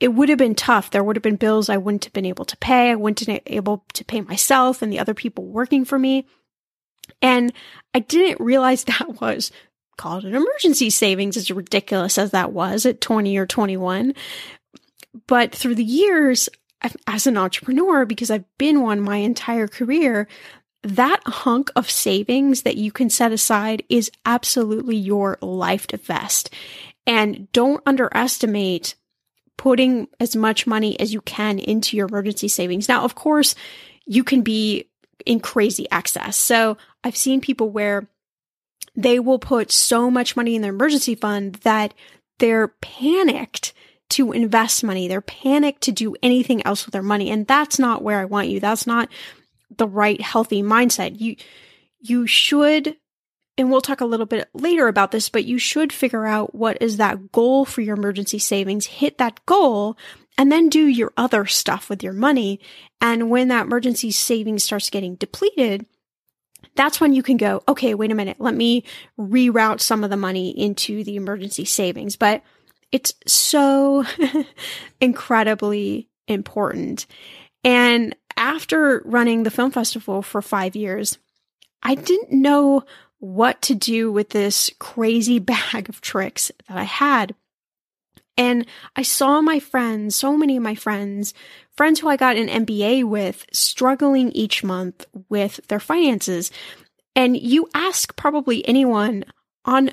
it 0.00 0.08
would 0.14 0.28
have 0.28 0.38
been 0.38 0.54
tough. 0.54 0.90
There 0.90 1.04
would 1.04 1.16
have 1.16 1.22
been 1.22 1.36
bills 1.36 1.68
I 1.68 1.76
wouldn't 1.76 2.04
have 2.04 2.12
been 2.12 2.26
able 2.26 2.44
to 2.44 2.56
pay. 2.56 2.90
I 2.90 2.96
wouldn't 2.96 3.20
have 3.20 3.26
been 3.26 3.54
able 3.54 3.84
to 3.94 4.04
pay 4.04 4.20
myself 4.20 4.82
and 4.82 4.92
the 4.92 4.98
other 4.98 5.14
people 5.14 5.44
working 5.44 5.84
for 5.84 5.98
me. 5.98 6.26
And 7.20 7.52
I 7.94 8.00
didn't 8.00 8.44
realize 8.44 8.84
that 8.84 9.20
was 9.20 9.52
called 9.96 10.24
an 10.24 10.34
emergency 10.34 10.90
savings, 10.90 11.36
as 11.36 11.50
ridiculous 11.50 12.18
as 12.18 12.30
that 12.30 12.52
was 12.52 12.86
at 12.86 13.00
20 13.00 13.36
or 13.36 13.46
21. 13.46 14.14
But 15.26 15.54
through 15.54 15.74
the 15.74 15.84
years, 15.84 16.48
as 17.06 17.26
an 17.26 17.36
entrepreneur, 17.36 18.04
because 18.04 18.30
I've 18.30 18.44
been 18.58 18.80
one 18.80 19.00
my 19.00 19.18
entire 19.18 19.68
career, 19.68 20.26
that 20.82 21.20
hunk 21.24 21.70
of 21.76 21.90
savings 21.90 22.62
that 22.62 22.76
you 22.76 22.90
can 22.90 23.08
set 23.08 23.32
aside 23.32 23.84
is 23.88 24.10
absolutely 24.26 24.96
your 24.96 25.38
life 25.40 25.86
to 25.88 25.96
vest. 25.96 26.50
And 27.06 27.50
don't 27.52 27.82
underestimate 27.86 28.94
putting 29.56 30.08
as 30.18 30.34
much 30.34 30.66
money 30.66 30.98
as 30.98 31.12
you 31.12 31.20
can 31.20 31.58
into 31.58 31.96
your 31.96 32.08
emergency 32.08 32.48
savings. 32.48 32.88
Now, 32.88 33.04
of 33.04 33.14
course, 33.14 33.54
you 34.06 34.24
can 34.24 34.42
be 34.42 34.88
in 35.24 35.38
crazy 35.40 35.86
excess. 35.92 36.36
So 36.36 36.76
I've 37.04 37.16
seen 37.16 37.40
people 37.40 37.70
where 37.70 38.08
they 38.96 39.20
will 39.20 39.38
put 39.38 39.70
so 39.70 40.10
much 40.10 40.36
money 40.36 40.56
in 40.56 40.62
their 40.62 40.72
emergency 40.72 41.14
fund 41.14 41.54
that 41.56 41.94
they're 42.38 42.68
panicked 42.68 43.72
to 44.10 44.32
invest 44.32 44.84
money. 44.84 45.08
They're 45.08 45.20
panicked 45.20 45.82
to 45.82 45.92
do 45.92 46.16
anything 46.22 46.64
else 46.66 46.84
with 46.84 46.92
their 46.92 47.02
money. 47.02 47.30
And 47.30 47.46
that's 47.46 47.78
not 47.78 48.02
where 48.02 48.18
I 48.18 48.24
want 48.24 48.48
you. 48.48 48.60
That's 48.60 48.86
not 48.86 49.08
the 49.78 49.88
right 49.88 50.20
healthy 50.20 50.62
mindset. 50.62 51.20
You 51.20 51.36
you 52.00 52.26
should 52.26 52.96
and 53.58 53.70
we'll 53.70 53.82
talk 53.82 54.00
a 54.00 54.06
little 54.06 54.26
bit 54.26 54.48
later 54.54 54.88
about 54.88 55.10
this, 55.10 55.28
but 55.28 55.44
you 55.44 55.58
should 55.58 55.92
figure 55.92 56.26
out 56.26 56.54
what 56.54 56.80
is 56.80 56.96
that 56.96 57.32
goal 57.32 57.64
for 57.64 57.82
your 57.82 57.96
emergency 57.96 58.38
savings, 58.38 58.86
hit 58.86 59.18
that 59.18 59.44
goal, 59.44 59.96
and 60.38 60.50
then 60.50 60.68
do 60.68 60.86
your 60.86 61.12
other 61.16 61.44
stuff 61.44 61.90
with 61.90 62.02
your 62.02 62.14
money. 62.14 62.60
And 63.00 63.28
when 63.28 63.48
that 63.48 63.66
emergency 63.66 64.10
savings 64.10 64.64
starts 64.64 64.88
getting 64.88 65.16
depleted, 65.16 65.86
that's 66.74 67.00
when 67.00 67.12
you 67.12 67.22
can 67.22 67.36
go, 67.36 67.62
okay, 67.68 67.94
wait 67.94 68.10
a 68.10 68.14
minute, 68.14 68.38
let 68.40 68.54
me 68.54 68.84
reroute 69.18 69.80
some 69.80 70.02
of 70.02 70.10
the 70.10 70.16
money 70.16 70.50
into 70.50 71.04
the 71.04 71.16
emergency 71.16 71.66
savings. 71.66 72.16
But 72.16 72.42
it's 72.90 73.14
so 73.26 74.04
incredibly 75.00 76.08
important. 76.26 77.06
And 77.64 78.16
after 78.42 79.00
running 79.04 79.44
the 79.44 79.52
film 79.52 79.70
festival 79.70 80.20
for 80.20 80.42
five 80.42 80.74
years, 80.74 81.16
I 81.80 81.94
didn't 81.94 82.32
know 82.32 82.82
what 83.20 83.62
to 83.62 83.74
do 83.76 84.10
with 84.10 84.30
this 84.30 84.68
crazy 84.80 85.38
bag 85.54 85.88
of 85.88 86.00
tricks 86.00 86.50
that 86.68 86.76
I 86.76 86.82
had. 86.82 87.36
And 88.36 88.66
I 88.96 89.02
saw 89.02 89.40
my 89.40 89.60
friends, 89.60 90.16
so 90.16 90.36
many 90.36 90.56
of 90.56 90.62
my 90.62 90.74
friends, 90.74 91.34
friends 91.76 92.00
who 92.00 92.08
I 92.08 92.16
got 92.16 92.36
an 92.36 92.48
MBA 92.66 93.04
with, 93.04 93.46
struggling 93.52 94.32
each 94.32 94.64
month 94.64 95.06
with 95.28 95.60
their 95.68 95.78
finances. 95.78 96.50
And 97.14 97.36
you 97.36 97.68
ask 97.74 98.16
probably 98.16 98.66
anyone 98.66 99.24
on 99.64 99.90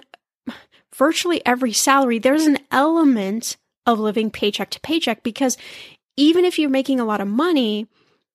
virtually 0.96 1.46
every 1.46 1.74
salary, 1.74 2.18
there's 2.18 2.48
an 2.48 2.58
element 2.72 3.58
of 3.86 4.00
living 4.00 4.32
paycheck 4.32 4.72
to 4.72 4.80
paycheck 4.80 5.22
because 5.22 5.56
even 6.18 6.46
if 6.46 6.58
you're 6.58 6.70
making 6.70 7.00
a 7.00 7.06
lot 7.06 7.22
of 7.22 7.28
money, 7.28 7.88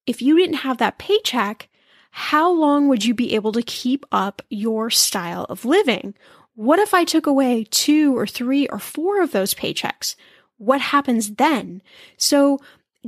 if 0.07 0.23
you 0.23 0.37
didn't 0.39 0.57
have 0.57 0.79
that 0.79 0.99
paycheck, 0.99 1.69
how 2.11 2.51
long 2.51 2.89
would 2.89 3.05
you 3.05 3.15
be 3.15 3.35
able 3.35 3.53
to 3.53 3.63
keep 3.63 4.07
up 4.13 4.43
your 4.49 4.91
style 4.91 5.47
of 5.49 5.65
living? 5.65 6.15
What 6.55 6.79
if 6.79 6.95
I 6.95 7.05
took 7.05 7.27
away 7.27 7.67
two 7.71 8.17
or 8.17 8.27
three 8.27 8.69
or 8.69 8.79
four 8.79 9.21
of 9.21 9.33
those 9.33 9.55
paychecks? 9.55 10.15
What 10.59 10.81
happens 10.81 11.33
then? 11.33 11.83
So 12.17 12.61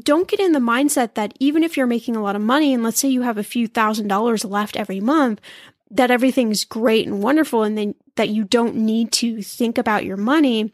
don't 0.03 0.29
get 0.29 0.41
in 0.41 0.53
the 0.53 0.59
mindset 0.59 1.15
that 1.15 1.35
even 1.39 1.63
if 1.63 1.77
you're 1.77 1.87
making 1.87 2.17
a 2.17 2.23
lot 2.23 2.37
of 2.37 2.43
money 2.43 2.75
and 2.75 2.83
let's 2.83 2.99
say 2.99 3.09
you 3.09 3.23
have 3.23 3.39
a 3.39 3.45
few 3.45 3.69
thousand 3.69 4.09
dollars 4.09 4.45
left 4.45 4.77
every 4.77 5.01
month, 5.01 5.41
that 5.91 6.11
everything's 6.11 6.65
great 6.65 7.07
and 7.07 7.23
wonderful 7.23 7.63
and 7.63 7.79
then 7.79 7.95
that 8.17 8.29
you 8.29 8.45
don't 8.45 8.75
need 8.75 9.13
to 9.13 9.41
think 9.41 9.79
about 9.79 10.05
your 10.05 10.17
money 10.17 10.73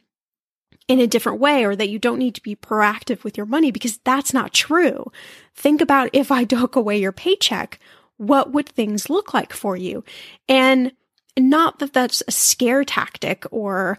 in 0.89 1.01
a 1.01 1.07
different 1.07 1.41
way 1.41 1.65
or 1.65 1.77
that 1.77 1.89
you 1.89 1.99
don't 1.99 2.19
need 2.19 2.35
to 2.35 2.43
be 2.43 2.57
proactive 2.57 3.25
with 3.25 3.37
your 3.37 3.47
money 3.47 3.71
because 3.71 3.99
that's 3.99 4.35
not 4.35 4.53
true. 4.53 5.11
Think 5.55 5.81
about 5.81 6.11
if 6.12 6.31
I 6.31 6.45
took 6.45 6.77
away 6.77 6.99
your 6.99 7.12
paycheck, 7.12 7.79
what 8.17 8.53
would 8.53 8.69
things 8.69 9.11
look 9.11 9.35
like 9.35 9.53
for 9.53 9.77
you? 9.77 10.05
And 10.49 10.93
not 11.39 11.79
that 11.79 11.93
that's 11.93 12.23
a 12.29 12.33
scare 12.33 12.85
tactic 12.85 13.45
or 13.51 13.99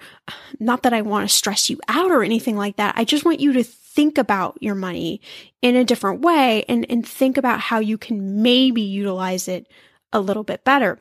not 0.60 0.84
that 0.84 0.94
I 0.94 1.02
want 1.02 1.28
to 1.28 1.36
stress 1.36 1.70
you 1.70 1.80
out 1.88 2.12
or 2.12 2.24
anything 2.24 2.56
like 2.56 2.76
that. 2.78 2.94
I 2.96 3.06
just 3.06 3.26
want 3.26 3.40
you 3.40 3.54
to 3.54 3.64
think 3.64 4.18
about 4.18 4.58
your 4.62 4.76
money 4.76 5.22
in 5.62 5.76
a 5.76 5.84
different 5.84 6.22
way 6.22 6.64
and, 6.70 6.86
and 6.90 7.08
think 7.08 7.38
about 7.38 7.60
how 7.60 7.80
you 7.80 7.98
can 7.98 8.44
maybe 8.44 8.82
utilize 8.82 9.48
it 9.48 9.68
a 10.12 10.20
little 10.20 10.44
bit 10.44 10.64
better. 10.64 11.00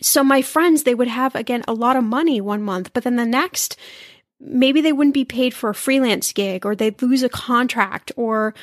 So 0.00 0.24
my 0.24 0.40
friends, 0.40 0.84
they 0.84 0.94
would 0.94 1.08
have 1.08 1.34
again 1.34 1.62
a 1.66 1.74
lot 1.74 1.96
of 1.96 2.04
money 2.04 2.40
one 2.40 2.62
month, 2.62 2.92
but 2.92 3.04
then 3.04 3.16
the 3.16 3.26
next 3.26 3.76
maybe 4.40 4.80
they 4.80 4.92
wouldn't 4.92 5.14
be 5.14 5.24
paid 5.24 5.54
for 5.54 5.70
a 5.70 5.74
freelance 5.74 6.32
gig 6.32 6.64
or 6.64 6.74
they'd 6.74 7.00
lose 7.02 7.22
a 7.22 7.28
contract 7.28 8.10
or 8.16 8.54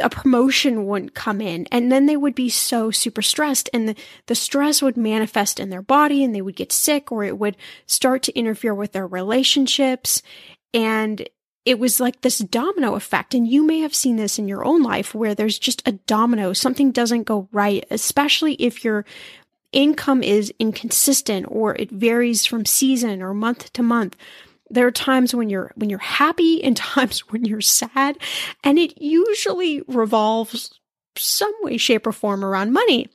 a 0.00 0.10
promotion 0.10 0.86
wouldn't 0.86 1.14
come 1.14 1.40
in. 1.40 1.66
And 1.72 1.90
then 1.90 2.06
they 2.06 2.16
would 2.16 2.34
be 2.34 2.48
so 2.48 2.90
super 2.90 3.22
stressed 3.22 3.68
and 3.72 3.88
the, 3.88 3.96
the 4.26 4.34
stress 4.34 4.82
would 4.82 4.96
manifest 4.96 5.58
in 5.58 5.70
their 5.70 5.82
body 5.82 6.22
and 6.22 6.34
they 6.34 6.42
would 6.42 6.56
get 6.56 6.72
sick 6.72 7.10
or 7.10 7.24
it 7.24 7.38
would 7.38 7.56
start 7.86 8.22
to 8.24 8.38
interfere 8.38 8.74
with 8.74 8.92
their 8.92 9.06
relationships. 9.06 10.22
And 10.72 11.28
it 11.64 11.78
was 11.78 12.00
like 12.00 12.20
this 12.20 12.38
domino 12.38 12.94
effect. 12.94 13.34
And 13.34 13.46
you 13.46 13.66
may 13.66 13.80
have 13.80 13.94
seen 13.94 14.16
this 14.16 14.38
in 14.38 14.48
your 14.48 14.64
own 14.64 14.82
life 14.82 15.14
where 15.14 15.34
there's 15.34 15.58
just 15.58 15.86
a 15.86 15.92
domino. 15.92 16.52
Something 16.52 16.92
doesn't 16.92 17.24
go 17.24 17.48
right 17.52 17.84
especially 17.90 18.54
if 18.54 18.84
your 18.84 19.04
income 19.72 20.22
is 20.22 20.52
inconsistent 20.58 21.46
or 21.48 21.76
it 21.76 21.90
varies 21.90 22.44
from 22.44 22.64
season 22.64 23.22
or 23.22 23.32
month 23.32 23.72
to 23.72 23.82
month 23.82 24.16
there 24.70 24.86
are 24.86 24.92
times 24.92 25.34
when 25.34 25.50
you're 25.50 25.72
when 25.74 25.90
you're 25.90 25.98
happy 25.98 26.62
and 26.62 26.76
times 26.76 27.20
when 27.30 27.44
you're 27.44 27.60
sad 27.60 28.16
and 28.64 28.78
it 28.78 29.00
usually 29.00 29.82
revolves 29.88 30.72
some 31.16 31.52
way 31.62 31.76
shape 31.76 32.06
or 32.06 32.12
form 32.12 32.44
around 32.44 32.72
money. 32.72 33.08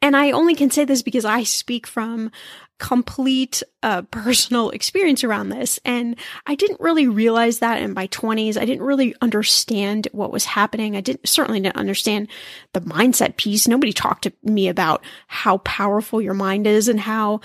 And 0.00 0.16
i 0.16 0.30
only 0.30 0.54
can 0.54 0.70
say 0.70 0.84
this 0.84 1.02
because 1.02 1.24
i 1.24 1.42
speak 1.42 1.86
from 1.86 2.30
complete 2.78 3.62
uh, 3.82 4.02
personal 4.10 4.70
experience 4.70 5.24
around 5.24 5.48
this 5.48 5.80
and 5.84 6.16
i 6.46 6.54
didn't 6.54 6.80
really 6.80 7.08
realize 7.08 7.58
that 7.58 7.82
in 7.82 7.92
my 7.92 8.06
20s 8.06 8.56
i 8.56 8.64
didn't 8.64 8.86
really 8.86 9.14
understand 9.20 10.06
what 10.12 10.32
was 10.32 10.44
happening. 10.44 10.96
I 10.96 11.00
didn't 11.00 11.28
certainly 11.28 11.60
didn't 11.60 11.76
understand 11.76 12.28
the 12.72 12.80
mindset 12.82 13.36
piece. 13.36 13.66
Nobody 13.66 13.92
talked 13.92 14.22
to 14.22 14.32
me 14.44 14.68
about 14.68 15.02
how 15.26 15.58
powerful 15.58 16.22
your 16.22 16.34
mind 16.34 16.68
is 16.68 16.88
and 16.88 17.00
how 17.00 17.40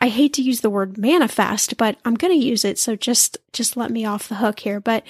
I 0.00 0.08
hate 0.08 0.32
to 0.34 0.42
use 0.42 0.60
the 0.60 0.70
word 0.70 0.98
manifest, 0.98 1.76
but 1.76 1.98
I'm 2.04 2.14
going 2.14 2.38
to 2.38 2.46
use 2.46 2.64
it. 2.64 2.78
So 2.78 2.96
just, 2.96 3.38
just 3.52 3.76
let 3.76 3.90
me 3.90 4.04
off 4.04 4.28
the 4.28 4.36
hook 4.36 4.60
here. 4.60 4.80
But 4.80 5.04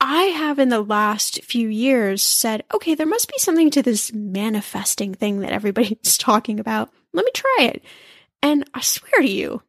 I 0.00 0.24
have 0.24 0.58
in 0.58 0.68
the 0.68 0.82
last 0.82 1.44
few 1.44 1.68
years 1.68 2.22
said, 2.22 2.64
okay, 2.74 2.94
there 2.94 3.06
must 3.06 3.28
be 3.28 3.38
something 3.38 3.70
to 3.70 3.82
this 3.82 4.12
manifesting 4.12 5.14
thing 5.14 5.40
that 5.40 5.52
everybody's 5.52 6.16
talking 6.18 6.58
about. 6.58 6.90
Let 7.12 7.24
me 7.24 7.30
try 7.32 7.66
it. 7.72 7.84
And 8.42 8.68
I 8.74 8.80
swear 8.80 9.22
to 9.22 9.28
you, 9.28 9.62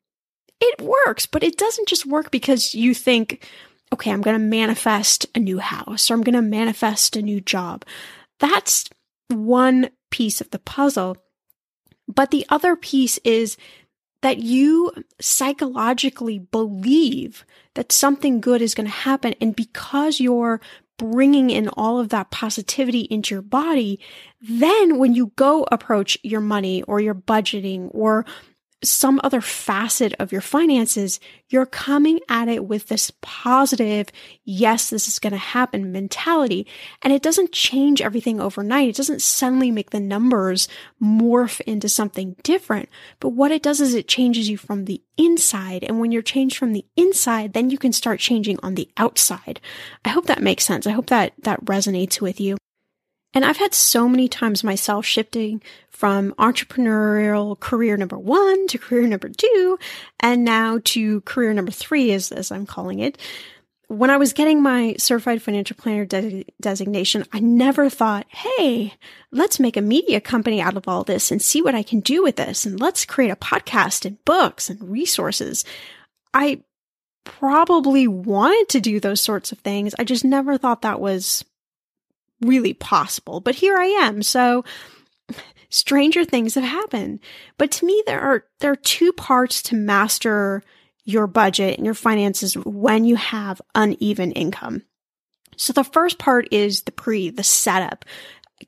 it 0.59 0.81
works, 0.81 1.27
but 1.27 1.43
it 1.43 1.57
doesn't 1.57 1.87
just 1.87 2.05
work 2.05 2.31
because 2.31 2.73
you 2.73 2.93
think, 2.93 3.47
okay, 3.93 4.11
I'm 4.11 4.21
going 4.21 4.39
to 4.39 4.43
manifest 4.43 5.27
a 5.35 5.39
new 5.39 5.59
house 5.59 6.09
or 6.09 6.15
I'm 6.15 6.23
going 6.23 6.33
to 6.33 6.41
manifest 6.41 7.15
a 7.15 7.21
new 7.21 7.39
job. 7.39 7.85
That's 8.39 8.89
one 9.29 9.91
piece 10.09 10.41
of 10.41 10.49
the 10.49 10.59
puzzle. 10.59 11.17
But 12.07 12.31
the 12.31 12.45
other 12.49 12.75
piece 12.75 13.19
is 13.19 13.55
that 14.23 14.39
you 14.39 14.89
psychologically 15.19 16.39
believe 16.39 17.45
that 17.73 17.91
something 17.91 18.39
good 18.39 18.61
is 18.61 18.73
going 18.73 18.85
to 18.87 18.91
happen. 18.91 19.35
And 19.41 19.53
because 19.53 20.21
you're 20.21 20.61
bringing 20.97 21.49
in 21.49 21.67
all 21.67 21.99
of 21.99 22.07
that 22.09 22.31
positivity 22.31 23.01
into 23.01 23.35
your 23.35 23.41
body, 23.41 23.99
then 24.39 24.97
when 24.97 25.13
you 25.13 25.33
go 25.35 25.67
approach 25.73 26.17
your 26.23 26.39
money 26.39 26.83
or 26.83 27.01
your 27.01 27.15
budgeting 27.15 27.89
or 27.91 28.25
some 28.83 29.19
other 29.23 29.41
facet 29.41 30.13
of 30.19 30.31
your 30.31 30.41
finances, 30.41 31.19
you're 31.49 31.65
coming 31.65 32.19
at 32.29 32.47
it 32.47 32.65
with 32.65 32.87
this 32.87 33.11
positive, 33.21 34.07
yes, 34.43 34.89
this 34.89 35.07
is 35.07 35.19
going 35.19 35.31
to 35.31 35.37
happen 35.37 35.91
mentality. 35.91 36.67
And 37.01 37.13
it 37.13 37.21
doesn't 37.21 37.51
change 37.51 38.01
everything 38.01 38.39
overnight. 38.39 38.89
It 38.89 38.95
doesn't 38.95 39.21
suddenly 39.21 39.71
make 39.71 39.91
the 39.91 39.99
numbers 39.99 40.67
morph 41.01 41.61
into 41.61 41.89
something 41.89 42.35
different. 42.43 42.89
But 43.19 43.29
what 43.29 43.51
it 43.51 43.63
does 43.63 43.81
is 43.81 43.93
it 43.93 44.07
changes 44.07 44.49
you 44.49 44.57
from 44.57 44.85
the 44.85 45.01
inside. 45.17 45.83
And 45.83 45.99
when 45.99 46.11
you're 46.11 46.21
changed 46.21 46.57
from 46.57 46.73
the 46.73 46.85
inside, 46.95 47.53
then 47.53 47.69
you 47.69 47.77
can 47.77 47.93
start 47.93 48.19
changing 48.19 48.59
on 48.63 48.75
the 48.75 48.89
outside. 48.97 49.59
I 50.03 50.09
hope 50.09 50.25
that 50.25 50.41
makes 50.41 50.65
sense. 50.65 50.87
I 50.87 50.91
hope 50.91 51.07
that 51.07 51.33
that 51.43 51.63
resonates 51.65 52.19
with 52.19 52.39
you. 52.39 52.57
And 53.33 53.43
I've 53.43 53.57
had 53.57 53.73
so 53.73 54.07
many 54.07 54.27
times 54.27 54.63
myself 54.63 55.05
shifting 55.05 55.61
from 55.89 56.33
entrepreneurial 56.33 57.59
career 57.59 57.97
number 57.97 58.17
one 58.17 58.67
to 58.67 58.77
career 58.77 59.07
number 59.07 59.29
two, 59.29 59.79
and 60.19 60.43
now 60.43 60.79
to 60.85 61.21
career 61.21 61.53
number 61.53 61.71
three, 61.71 62.11
as, 62.11 62.31
as 62.31 62.51
I'm 62.51 62.65
calling 62.65 62.99
it. 62.99 63.17
When 63.87 64.09
I 64.09 64.17
was 64.17 64.33
getting 64.33 64.61
my 64.61 64.95
certified 64.97 65.41
financial 65.41 65.75
planner 65.77 66.05
de- 66.05 66.45
designation, 66.59 67.25
I 67.31 67.39
never 67.39 67.89
thought, 67.89 68.25
hey, 68.29 68.93
let's 69.31 69.59
make 69.59 69.77
a 69.77 69.81
media 69.81 70.19
company 70.19 70.61
out 70.61 70.77
of 70.77 70.87
all 70.87 71.03
this 71.03 71.31
and 71.31 71.41
see 71.41 71.61
what 71.61 71.75
I 71.75 71.83
can 71.83 71.99
do 71.99 72.23
with 72.23 72.37
this. 72.37 72.65
And 72.65 72.79
let's 72.79 73.05
create 73.05 73.29
a 73.29 73.35
podcast 73.35 74.05
and 74.05 74.23
books 74.25 74.69
and 74.69 74.81
resources. 74.89 75.63
I 76.33 76.63
probably 77.23 78.07
wanted 78.07 78.69
to 78.69 78.79
do 78.79 78.99
those 78.99 79.21
sorts 79.21 79.51
of 79.51 79.59
things. 79.59 79.93
I 79.99 80.03
just 80.03 80.25
never 80.25 80.57
thought 80.57 80.81
that 80.81 80.99
was 80.99 81.45
really 82.43 82.73
possible. 82.73 83.39
But 83.39 83.55
here 83.55 83.77
I 83.77 83.85
am. 83.85 84.23
So 84.23 84.63
stranger 85.69 86.23
things 86.23 86.55
have 86.55 86.63
happened. 86.63 87.19
But 87.57 87.71
to 87.71 87.85
me, 87.85 88.03
there 88.05 88.21
are, 88.21 88.45
there 88.59 88.71
are 88.71 88.77
two 88.77 89.11
parts 89.13 89.61
to 89.63 89.75
master 89.75 90.63
your 91.05 91.27
budget 91.27 91.77
and 91.77 91.85
your 91.85 91.95
finances 91.95 92.55
when 92.55 93.05
you 93.05 93.15
have 93.15 93.61
uneven 93.75 94.31
income. 94.31 94.83
So 95.57 95.73
the 95.73 95.83
first 95.83 96.17
part 96.17 96.47
is 96.51 96.83
the 96.83 96.91
pre, 96.91 97.29
the 97.29 97.43
setup. 97.43 98.05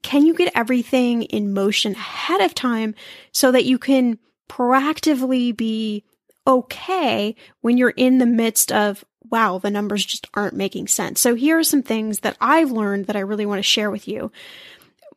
Can 0.01 0.25
you 0.25 0.33
get 0.33 0.51
everything 0.55 1.23
in 1.23 1.53
motion 1.53 1.93
ahead 1.93 2.41
of 2.41 2.53
time 2.53 2.95
so 3.31 3.51
that 3.51 3.65
you 3.65 3.79
can 3.79 4.19
proactively 4.49 5.55
be 5.55 6.03
okay 6.47 7.35
when 7.61 7.77
you're 7.77 7.89
in 7.89 8.17
the 8.17 8.25
midst 8.25 8.71
of 8.71 9.03
wow, 9.29 9.57
the 9.57 9.71
numbers 9.71 10.05
just 10.05 10.27
aren't 10.33 10.55
making 10.55 10.87
sense. 10.87 11.21
So 11.21 11.35
here 11.35 11.57
are 11.57 11.63
some 11.63 11.83
things 11.83 12.19
that 12.19 12.37
I've 12.39 12.71
learned 12.71 13.07
that 13.07 13.15
I 13.15 13.21
really 13.21 13.45
want 13.45 13.59
to 13.59 13.63
share 13.63 13.91
with 13.91 14.07
you. 14.07 14.31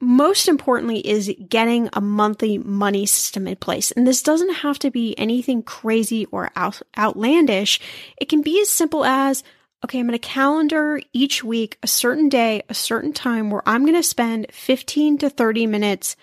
Most 0.00 0.46
importantly 0.46 1.06
is 1.06 1.34
getting 1.48 1.88
a 1.92 2.00
monthly 2.00 2.58
money 2.58 3.04
system 3.04 3.48
in 3.48 3.56
place. 3.56 3.90
And 3.90 4.06
this 4.06 4.22
doesn't 4.22 4.54
have 4.56 4.78
to 4.80 4.90
be 4.90 5.18
anything 5.18 5.62
crazy 5.62 6.26
or 6.26 6.50
out- 6.54 6.82
outlandish. 6.96 7.80
It 8.20 8.28
can 8.28 8.42
be 8.42 8.61
as 8.61 8.68
simple 8.68 9.04
as, 9.04 9.42
okay, 9.85 9.98
I'm 9.98 10.06
going 10.06 10.12
to 10.12 10.18
calendar 10.18 11.00
each 11.12 11.42
week 11.42 11.78
a 11.83 11.88
certain 11.88 12.28
day, 12.28 12.62
a 12.68 12.74
certain 12.74 13.12
time 13.12 13.50
where 13.50 13.62
I'm 13.66 13.83
going 13.83 13.96
to 13.96 14.02
spend 14.04 14.46
15 14.52 15.18
to 15.18 15.30
30 15.30 15.66
minutes 15.66 16.14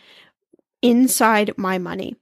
inside 0.81 1.57
my 1.57 1.77
money. 1.77 2.15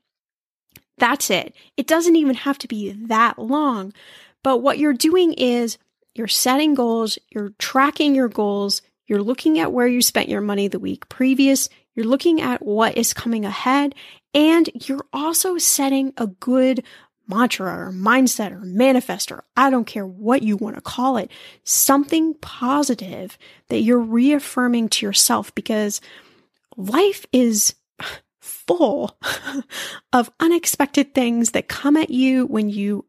That's 0.98 1.30
it. 1.30 1.56
It 1.76 1.88
doesn't 1.88 2.16
even 2.16 2.36
have 2.36 2.58
to 2.60 2.68
be 2.68 2.92
that 3.08 3.38
long. 3.38 3.94
But 4.44 4.58
what 4.60 4.78
you're 4.78 4.94
doing 4.94 5.34
is 5.34 5.78
you're 6.14 6.28
setting 6.28 6.76
goals, 6.76 7.18
you're 7.30 7.54
tracking 7.58 8.14
your 8.14 8.30
goals, 8.30 8.82
you're 9.08 9.24
looking 9.24 9.60
at 9.60 9.72
where 9.72 9.88
you 9.88 10.02
spent 10.02 10.30
your 10.30 10.42
money 10.42 10.68
the 10.68 10.80
week 10.80 11.10
previous, 11.10 11.70
you're 11.96 12.06
looking 12.06 12.42
at 12.42 12.66
what 12.66 12.98
is 12.98 13.14
coming 13.14 13.46
ahead, 13.46 13.96
and 14.34 14.70
you're 14.88 15.06
also 15.14 15.58
setting 15.58 16.14
a 16.18 16.28
good 16.28 16.84
mantra 17.28 17.88
or 17.88 17.92
mindset 17.92 18.52
or 18.52 18.62
manifestor. 18.62 19.42
I 19.56 19.70
don't 19.70 19.86
care 19.86 20.06
what 20.06 20.44
you 20.44 20.58
want 20.58 20.76
to 20.76 20.82
call 20.82 21.18
it, 21.18 21.32
something 21.64 22.34
positive 22.36 23.38
that 23.70 23.80
you're 23.80 24.00
reaffirming 24.00 24.90
to 24.90 25.06
yourself 25.06 25.54
because 25.56 26.02
life 26.76 27.26
is 27.32 27.76
full 28.42 29.18
of 30.14 30.32
unexpected 30.40 31.14
things 31.14 31.52
that 31.52 31.68
come 31.68 31.96
at 31.98 32.10
you 32.10 32.46
when 32.46 32.70
you 32.70 33.06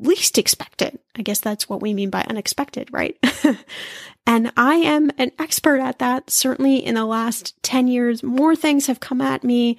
least 0.00 0.38
expected. 0.38 0.98
I 1.16 1.22
guess 1.22 1.40
that's 1.40 1.68
what 1.68 1.80
we 1.80 1.94
mean 1.94 2.10
by 2.10 2.22
unexpected, 2.22 2.92
right? 2.92 3.16
and 4.26 4.52
I 4.56 4.74
am 4.76 5.10
an 5.18 5.32
expert 5.38 5.80
at 5.80 5.98
that. 5.98 6.30
Certainly 6.30 6.84
in 6.84 6.94
the 6.94 7.04
last 7.04 7.60
10 7.62 7.88
years, 7.88 8.22
more 8.22 8.54
things 8.56 8.86
have 8.86 9.00
come 9.00 9.20
at 9.20 9.44
me 9.44 9.78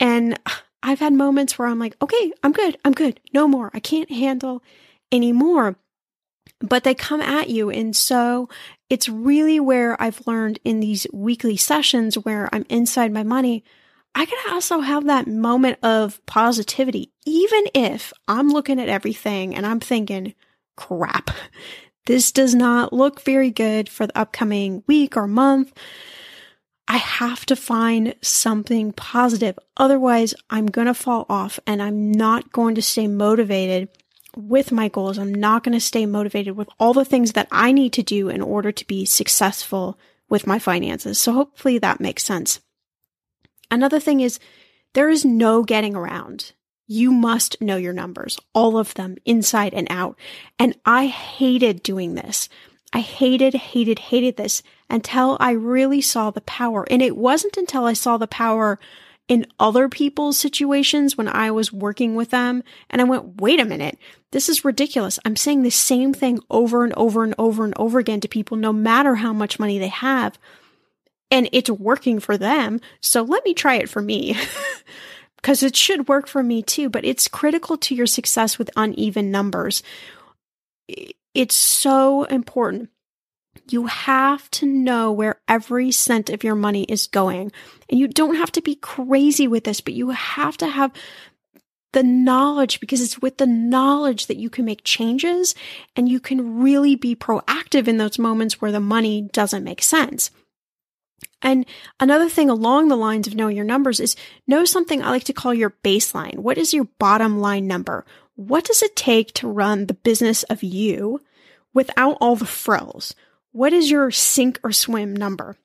and 0.00 0.38
I've 0.82 1.00
had 1.00 1.14
moments 1.14 1.58
where 1.58 1.66
I'm 1.66 1.78
like, 1.78 1.96
okay, 2.02 2.32
I'm 2.42 2.52
good. 2.52 2.76
I'm 2.84 2.92
good. 2.92 3.18
No 3.32 3.48
more. 3.48 3.70
I 3.72 3.80
can't 3.80 4.10
handle 4.10 4.62
anymore. 5.10 5.76
But 6.60 6.84
they 6.84 6.94
come 6.94 7.22
at 7.22 7.48
you. 7.48 7.70
And 7.70 7.96
so 7.96 8.48
it's 8.90 9.08
really 9.08 9.58
where 9.58 10.00
I've 10.00 10.26
learned 10.26 10.58
in 10.62 10.80
these 10.80 11.06
weekly 11.12 11.56
sessions 11.56 12.16
where 12.16 12.50
I'm 12.52 12.66
inside 12.68 13.12
my 13.12 13.22
money. 13.22 13.64
I 14.14 14.26
can 14.26 14.38
also 14.52 14.80
have 14.80 15.06
that 15.06 15.26
moment 15.26 15.78
of 15.82 16.24
positivity, 16.26 17.12
even 17.26 17.64
if 17.74 18.12
I'm 18.28 18.48
looking 18.48 18.80
at 18.80 18.88
everything 18.88 19.54
and 19.54 19.66
I'm 19.66 19.80
thinking, 19.80 20.34
crap, 20.76 21.30
this 22.06 22.30
does 22.30 22.54
not 22.54 22.92
look 22.92 23.22
very 23.22 23.50
good 23.50 23.88
for 23.88 24.06
the 24.06 24.16
upcoming 24.16 24.84
week 24.86 25.16
or 25.16 25.26
month. 25.26 25.72
I 26.86 26.98
have 26.98 27.46
to 27.46 27.56
find 27.56 28.14
something 28.20 28.92
positive. 28.92 29.58
Otherwise, 29.76 30.34
I'm 30.50 30.66
going 30.66 30.86
to 30.86 30.94
fall 30.94 31.26
off 31.28 31.58
and 31.66 31.82
I'm 31.82 32.12
not 32.12 32.52
going 32.52 32.74
to 32.74 32.82
stay 32.82 33.08
motivated 33.08 33.88
with 34.36 34.70
my 34.70 34.88
goals. 34.88 35.18
I'm 35.18 35.34
not 35.34 35.64
going 35.64 35.72
to 35.72 35.80
stay 35.80 36.06
motivated 36.06 36.56
with 36.56 36.68
all 36.78 36.92
the 36.92 37.04
things 37.04 37.32
that 37.32 37.48
I 37.50 37.72
need 37.72 37.92
to 37.94 38.02
do 38.02 38.28
in 38.28 38.42
order 38.42 38.70
to 38.70 38.86
be 38.86 39.06
successful 39.06 39.98
with 40.28 40.46
my 40.46 40.58
finances. 40.58 41.18
So 41.18 41.32
hopefully 41.32 41.78
that 41.78 42.00
makes 42.00 42.22
sense. 42.22 42.60
Another 43.70 44.00
thing 44.00 44.20
is 44.20 44.38
there 44.94 45.10
is 45.10 45.24
no 45.24 45.62
getting 45.62 45.94
around. 45.94 46.52
You 46.86 47.12
must 47.12 47.60
know 47.60 47.76
your 47.76 47.92
numbers, 47.92 48.38
all 48.52 48.76
of 48.76 48.94
them 48.94 49.16
inside 49.24 49.74
and 49.74 49.86
out. 49.90 50.18
And 50.58 50.76
I 50.84 51.06
hated 51.06 51.82
doing 51.82 52.14
this. 52.14 52.48
I 52.92 53.00
hated, 53.00 53.54
hated, 53.54 53.98
hated 53.98 54.36
this 54.36 54.62
until 54.88 55.36
I 55.40 55.52
really 55.52 56.00
saw 56.00 56.30
the 56.30 56.42
power. 56.42 56.86
And 56.90 57.02
it 57.02 57.16
wasn't 57.16 57.56
until 57.56 57.86
I 57.86 57.94
saw 57.94 58.18
the 58.18 58.28
power 58.28 58.78
in 59.26 59.46
other 59.58 59.88
people's 59.88 60.38
situations 60.38 61.16
when 61.16 61.28
I 61.28 61.50
was 61.50 61.72
working 61.72 62.14
with 62.14 62.30
them. 62.30 62.62
And 62.90 63.00
I 63.00 63.04
went, 63.04 63.40
wait 63.40 63.58
a 63.58 63.64
minute, 63.64 63.98
this 64.30 64.48
is 64.48 64.64
ridiculous. 64.64 65.18
I'm 65.24 65.36
saying 65.36 65.62
the 65.62 65.70
same 65.70 66.12
thing 66.12 66.38
over 66.50 66.84
and 66.84 66.92
over 66.96 67.24
and 67.24 67.34
over 67.38 67.64
and 67.64 67.74
over 67.76 67.98
again 67.98 68.20
to 68.20 68.28
people, 68.28 68.56
no 68.56 68.72
matter 68.72 69.16
how 69.16 69.32
much 69.32 69.58
money 69.58 69.78
they 69.78 69.88
have 69.88 70.38
and 71.34 71.48
it's 71.50 71.68
working 71.68 72.20
for 72.20 72.38
them. 72.38 72.80
So 73.00 73.22
let 73.22 73.44
me 73.44 73.54
try 73.54 73.74
it 73.74 73.90
for 73.90 74.00
me. 74.00 74.38
Because 75.36 75.62
it 75.62 75.76
should 75.76 76.08
work 76.08 76.26
for 76.26 76.42
me 76.42 76.62
too, 76.62 76.88
but 76.88 77.04
it's 77.04 77.28
critical 77.28 77.76
to 77.76 77.94
your 77.94 78.06
success 78.06 78.58
with 78.58 78.70
uneven 78.76 79.30
numbers. 79.30 79.82
It's 81.34 81.54
so 81.54 82.24
important. 82.24 82.88
You 83.68 83.84
have 83.84 84.50
to 84.52 84.64
know 84.64 85.12
where 85.12 85.42
every 85.46 85.90
cent 85.90 86.30
of 86.30 86.44
your 86.44 86.54
money 86.54 86.84
is 86.84 87.08
going. 87.08 87.52
And 87.90 88.00
you 88.00 88.08
don't 88.08 88.36
have 88.36 88.52
to 88.52 88.62
be 88.62 88.76
crazy 88.76 89.46
with 89.46 89.64
this, 89.64 89.82
but 89.82 89.92
you 89.92 90.08
have 90.08 90.56
to 90.56 90.66
have 90.66 90.92
the 91.92 92.02
knowledge 92.02 92.80
because 92.80 93.02
it's 93.02 93.20
with 93.20 93.36
the 93.36 93.46
knowledge 93.46 94.28
that 94.28 94.38
you 94.38 94.48
can 94.48 94.64
make 94.64 94.82
changes 94.82 95.54
and 95.94 96.08
you 96.08 96.20
can 96.20 96.62
really 96.62 96.96
be 96.96 97.14
proactive 97.14 97.86
in 97.86 97.98
those 97.98 98.18
moments 98.18 98.62
where 98.62 98.72
the 98.72 98.80
money 98.80 99.28
doesn't 99.30 99.62
make 99.62 99.82
sense. 99.82 100.30
And 101.44 101.66
another 102.00 102.30
thing 102.30 102.48
along 102.48 102.88
the 102.88 102.96
lines 102.96 103.26
of 103.26 103.34
knowing 103.34 103.54
your 103.54 103.66
numbers 103.66 104.00
is 104.00 104.16
know 104.46 104.64
something 104.64 105.02
I 105.02 105.10
like 105.10 105.24
to 105.24 105.34
call 105.34 105.52
your 105.52 105.76
baseline. 105.84 106.38
What 106.38 106.56
is 106.56 106.72
your 106.72 106.88
bottom 106.98 107.38
line 107.38 107.66
number? 107.66 108.06
What 108.34 108.64
does 108.64 108.82
it 108.82 108.96
take 108.96 109.34
to 109.34 109.48
run 109.48 109.86
the 109.86 109.94
business 109.94 110.42
of 110.44 110.62
you 110.62 111.20
without 111.74 112.16
all 112.18 112.34
the 112.34 112.46
frills? 112.46 113.14
What 113.52 113.74
is 113.74 113.90
your 113.90 114.10
sink 114.10 114.58
or 114.64 114.72
swim 114.72 115.14
number? 115.14 115.58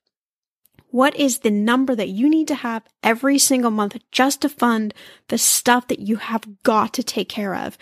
What 0.92 1.16
is 1.16 1.40
the 1.40 1.52
number 1.52 1.96
that 1.96 2.10
you 2.10 2.30
need 2.30 2.50
to 2.50 2.56
have 2.56 2.84
every 3.02 3.38
single 3.38 3.72
month 3.72 3.96
just 4.12 4.42
to 4.42 4.50
fund 4.50 4.94
the 5.30 5.38
stuff 5.38 5.88
that 5.88 6.00
you 6.00 6.18
have 6.18 6.62
got 6.64 6.94
to 6.96 7.04
take 7.04 7.30
care 7.30 7.56
of? 7.56 7.78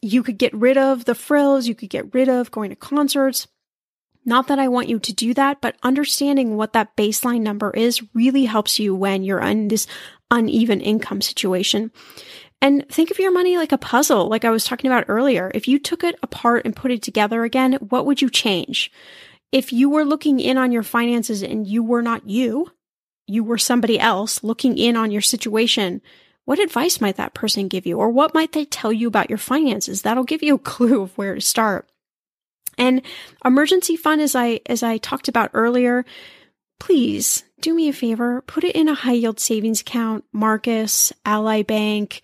You 0.00 0.22
could 0.22 0.38
get 0.38 0.54
rid 0.54 0.78
of 0.78 1.06
the 1.06 1.14
frills. 1.16 1.66
You 1.66 1.74
could 1.74 1.90
get 1.90 2.14
rid 2.14 2.28
of 2.28 2.52
going 2.52 2.70
to 2.70 2.76
concerts. 2.76 3.48
Not 4.24 4.46
that 4.48 4.58
I 4.58 4.68
want 4.68 4.88
you 4.88 4.98
to 5.00 5.12
do 5.12 5.34
that, 5.34 5.60
but 5.60 5.76
understanding 5.82 6.56
what 6.56 6.72
that 6.74 6.96
baseline 6.96 7.40
number 7.40 7.70
is 7.70 8.02
really 8.14 8.44
helps 8.44 8.78
you 8.78 8.94
when 8.94 9.24
you're 9.24 9.40
in 9.40 9.68
this 9.68 9.86
uneven 10.30 10.80
income 10.80 11.20
situation. 11.20 11.90
And 12.60 12.88
think 12.88 13.10
of 13.10 13.18
your 13.18 13.32
money 13.32 13.56
like 13.56 13.72
a 13.72 13.78
puzzle, 13.78 14.28
like 14.28 14.44
I 14.44 14.50
was 14.50 14.64
talking 14.64 14.88
about 14.88 15.06
earlier. 15.08 15.50
If 15.52 15.66
you 15.66 15.80
took 15.80 16.04
it 16.04 16.16
apart 16.22 16.64
and 16.64 16.76
put 16.76 16.92
it 16.92 17.02
together 17.02 17.42
again, 17.42 17.74
what 17.74 18.06
would 18.06 18.22
you 18.22 18.30
change? 18.30 18.92
If 19.50 19.72
you 19.72 19.90
were 19.90 20.04
looking 20.04 20.38
in 20.38 20.56
on 20.56 20.70
your 20.70 20.84
finances 20.84 21.42
and 21.42 21.66
you 21.66 21.82
were 21.82 22.02
not 22.02 22.28
you, 22.28 22.70
you 23.26 23.42
were 23.42 23.58
somebody 23.58 23.98
else 23.98 24.44
looking 24.44 24.78
in 24.78 24.96
on 24.96 25.10
your 25.10 25.20
situation, 25.22 26.00
what 26.44 26.60
advice 26.60 27.00
might 27.00 27.16
that 27.16 27.34
person 27.34 27.68
give 27.68 27.86
you? 27.86 27.98
Or 27.98 28.08
what 28.08 28.34
might 28.34 28.52
they 28.52 28.64
tell 28.64 28.92
you 28.92 29.08
about 29.08 29.28
your 29.28 29.38
finances? 29.38 30.02
That'll 30.02 30.24
give 30.24 30.42
you 30.42 30.54
a 30.54 30.58
clue 30.58 31.02
of 31.02 31.16
where 31.18 31.34
to 31.34 31.40
start. 31.40 31.88
And 32.78 33.02
emergency 33.44 33.96
fund, 33.96 34.20
as 34.20 34.34
I, 34.34 34.60
as 34.66 34.82
I 34.82 34.98
talked 34.98 35.28
about 35.28 35.50
earlier, 35.52 36.04
please 36.80 37.44
do 37.60 37.74
me 37.74 37.88
a 37.88 37.92
favor, 37.92 38.42
put 38.42 38.64
it 38.64 38.74
in 38.74 38.88
a 38.88 38.94
high 38.94 39.12
yield 39.12 39.38
savings 39.38 39.82
account, 39.82 40.24
Marcus, 40.32 41.12
Ally 41.24 41.62
Bank, 41.62 42.22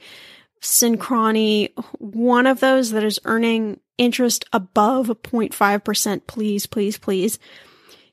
Synchrony, 0.60 1.70
one 1.98 2.46
of 2.46 2.60
those 2.60 2.90
that 2.90 3.04
is 3.04 3.20
earning 3.24 3.80
interest 3.96 4.44
above 4.52 5.06
0.5%, 5.06 6.26
please, 6.26 6.66
please, 6.66 6.98
please. 6.98 7.38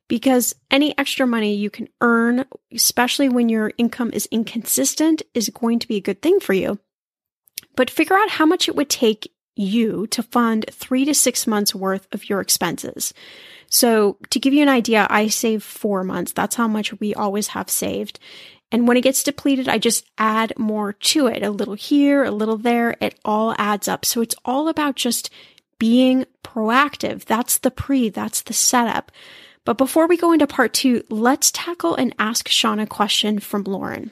Because 0.08 0.54
any 0.70 0.96
extra 1.00 1.26
money 1.26 1.56
you 1.56 1.72
can 1.72 1.88
earn, 2.02 2.46
especially 2.72 3.28
when 3.28 3.50
your 3.50 3.72
income 3.78 4.12
is 4.14 4.28
inconsistent, 4.28 5.24
is 5.34 5.50
going 5.50 5.80
to 5.80 5.88
be 5.88 5.98
a 5.98 6.02
good 6.02 6.22
thing 6.22 6.40
for 6.40 6.54
you. 6.54 6.80
But 7.76 7.90
figure 7.90 8.16
out 8.16 8.30
how 8.30 8.46
much 8.46 8.68
it 8.68 8.76
would 8.76 8.90
take 8.90 9.32
you 9.56 10.08
to 10.08 10.24
fund 10.24 10.66
three 10.72 11.06
to 11.06 11.14
six 11.14 11.48
months 11.48 11.74
worth 11.74 12.08
of 12.14 12.30
your 12.30 12.42
expenses. 12.42 13.14
So 13.70 14.18
to 14.30 14.40
give 14.40 14.54
you 14.54 14.62
an 14.62 14.70
idea, 14.70 15.08
I 15.10 15.28
save 15.28 15.64
four 15.64 16.04
months. 16.04 16.32
That's 16.32 16.56
how 16.56 16.68
much 16.68 17.00
we 17.00 17.14
always 17.14 17.48
have 17.50 17.70
saved. 17.70 18.20
And 18.72 18.88
when 18.88 18.98
it 18.98 19.02
gets 19.02 19.24
depleted, 19.24 19.70
I 19.70 19.78
just 19.78 20.06
add 20.18 20.54
more 20.58 20.94
to 20.94 21.28
it. 21.28 21.44
A 21.44 21.50
little 21.52 21.76
here, 21.76 22.24
a 22.24 22.32
little 22.32 22.58
there. 22.58 22.96
It 23.00 23.20
all 23.24 23.56
adds 23.58 23.88
up. 23.88 24.06
So 24.06 24.22
it's 24.22 24.36
all 24.44 24.68
about 24.68 24.96
just 24.96 25.30
being 25.80 26.26
proactive. 26.44 27.26
That's 27.26 27.58
the 27.58 27.72
pre, 27.72 28.10
that's 28.10 28.42
the 28.42 28.54
setup. 28.54 29.12
But 29.66 29.78
before 29.78 30.08
we 30.08 30.18
go 30.18 30.32
into 30.32 30.48
part 30.48 30.74
two, 30.74 31.04
let's 31.10 31.52
tackle 31.52 31.96
and 31.96 32.16
ask 32.20 32.48
Shannah 32.48 32.88
question 32.88 33.40
from 33.40 33.64
Lauren. 33.64 34.12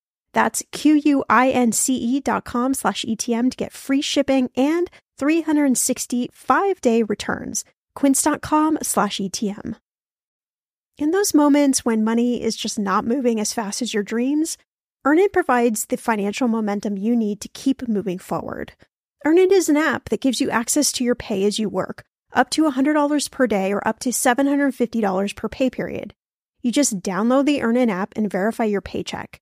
That's 0.33 0.63
Q-U-I-N-C-E 0.71 2.19
dot 2.21 2.45
com 2.45 2.73
slash 2.73 3.05
ETM 3.05 3.51
to 3.51 3.57
get 3.57 3.73
free 3.73 4.01
shipping 4.01 4.49
and 4.55 4.89
365 5.17 6.81
day 6.81 7.03
returns. 7.03 7.65
Quince.com 7.95 8.77
slash 8.81 9.17
ETM. 9.17 9.75
In 10.97 11.11
those 11.11 11.33
moments 11.33 11.83
when 11.83 12.03
money 12.03 12.41
is 12.41 12.55
just 12.55 12.77
not 12.77 13.05
moving 13.05 13.39
as 13.39 13.53
fast 13.53 13.81
as 13.81 13.93
your 13.93 14.03
dreams, 14.03 14.57
Earnin 15.03 15.29
provides 15.33 15.87
the 15.87 15.97
financial 15.97 16.47
momentum 16.47 16.97
you 16.97 17.15
need 17.15 17.41
to 17.41 17.47
keep 17.49 17.87
moving 17.87 18.19
forward. 18.19 18.73
Earnin 19.25 19.51
is 19.51 19.67
an 19.67 19.77
app 19.77 20.09
that 20.09 20.21
gives 20.21 20.39
you 20.39 20.49
access 20.49 20.91
to 20.93 21.03
your 21.03 21.15
pay 21.15 21.43
as 21.43 21.57
you 21.57 21.69
work, 21.69 22.03
up 22.33 22.49
to 22.51 22.69
$100 22.69 23.31
per 23.31 23.47
day 23.47 23.73
or 23.73 23.87
up 23.87 23.99
to 23.99 24.09
$750 24.09 25.35
per 25.35 25.49
pay 25.49 25.69
period. 25.69 26.13
You 26.61 26.71
just 26.71 27.01
download 27.01 27.45
the 27.45 27.61
Earnin 27.61 27.89
app 27.89 28.13
and 28.15 28.29
verify 28.29 28.65
your 28.65 28.81
paycheck. 28.81 29.41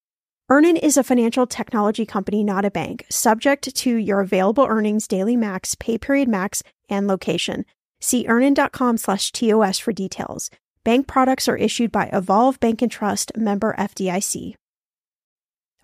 Earnin 0.51 0.75
is 0.75 0.97
a 0.97 1.03
financial 1.05 1.47
technology 1.47 2.05
company, 2.05 2.43
not 2.43 2.65
a 2.65 2.69
bank, 2.69 3.05
subject 3.09 3.73
to 3.73 3.95
your 3.95 4.19
available 4.19 4.65
earnings, 4.67 5.07
daily 5.07 5.37
max, 5.37 5.75
pay 5.75 5.97
period 5.97 6.27
max, 6.27 6.61
and 6.89 7.07
location. 7.07 7.63
See 8.01 8.27
earnin.com 8.27 8.97
slash 8.97 9.31
TOS 9.31 9.79
for 9.79 9.93
details. 9.93 10.51
Bank 10.83 11.07
products 11.07 11.47
are 11.47 11.55
issued 11.55 11.89
by 11.89 12.09
Evolve 12.11 12.59
Bank 12.59 12.81
and 12.81 12.91
Trust, 12.91 13.31
member 13.37 13.73
FDIC. 13.79 14.55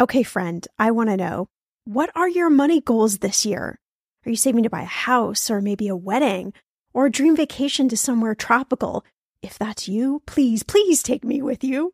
Okay, 0.02 0.24
friend, 0.24 0.68
I 0.78 0.92
want 0.92 1.12
to 1.12 1.16
know 1.16 1.48
what 1.86 2.10
are 2.14 2.28
your 2.28 2.50
money 2.50 2.82
goals 2.82 3.20
this 3.20 3.46
year? 3.46 3.80
Are 4.26 4.30
you 4.30 4.36
saving 4.36 4.64
to 4.64 4.70
buy 4.70 4.82
a 4.82 4.86
house 4.86 5.50
or 5.50 5.62
maybe 5.62 5.88
a 5.88 5.96
wedding 5.96 6.52
or 6.94 7.06
a 7.06 7.10
dream 7.10 7.38
vacation 7.38 7.88
to 7.88 7.96
somewhere 7.96 8.36
tropical? 8.36 9.06
If 9.42 9.58
that's 9.58 9.88
you, 9.88 10.24
please, 10.26 10.64
please 10.64 11.02
take 11.02 11.24
me 11.24 11.42
with 11.42 11.64
you. 11.64 11.94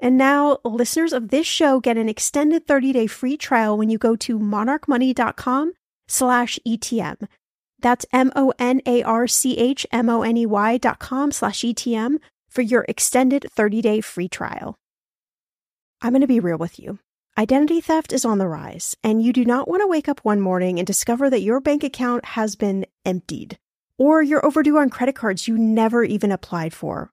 And 0.00 0.16
now 0.16 0.58
listeners 0.64 1.12
of 1.12 1.28
this 1.28 1.46
show 1.46 1.80
get 1.80 1.96
an 1.96 2.08
extended 2.08 2.66
30-day 2.66 3.08
free 3.08 3.36
trial 3.36 3.76
when 3.76 3.90
you 3.90 3.98
go 3.98 4.14
to 4.16 4.38
monarchmoney.com 4.38 5.72
slash 6.06 6.58
ETM. 6.66 7.26
That's 7.80 8.06
M-O-N-A-R-C-H-M-O-N-E-Y 8.12 10.78
dot 10.78 10.98
com 10.98 11.32
slash 11.32 11.60
ETM 11.60 12.18
for 12.48 12.62
your 12.62 12.84
extended 12.88 13.46
30-day 13.56 14.00
free 14.00 14.28
trial. 14.28 14.76
I'm 16.00 16.12
going 16.12 16.22
to 16.22 16.26
be 16.26 16.40
real 16.40 16.58
with 16.58 16.78
you. 16.78 16.98
Identity 17.36 17.80
theft 17.80 18.12
is 18.12 18.24
on 18.24 18.38
the 18.38 18.48
rise, 18.48 18.96
and 19.04 19.22
you 19.22 19.32
do 19.32 19.44
not 19.44 19.68
want 19.68 19.82
to 19.82 19.86
wake 19.86 20.08
up 20.08 20.20
one 20.24 20.40
morning 20.40 20.78
and 20.78 20.86
discover 20.86 21.30
that 21.30 21.42
your 21.42 21.60
bank 21.60 21.84
account 21.84 22.24
has 22.24 22.56
been 22.56 22.84
emptied, 23.04 23.58
or 23.96 24.22
you're 24.22 24.44
overdue 24.44 24.78
on 24.78 24.90
credit 24.90 25.14
cards 25.14 25.46
you 25.46 25.56
never 25.56 26.02
even 26.02 26.32
applied 26.32 26.74
for. 26.74 27.12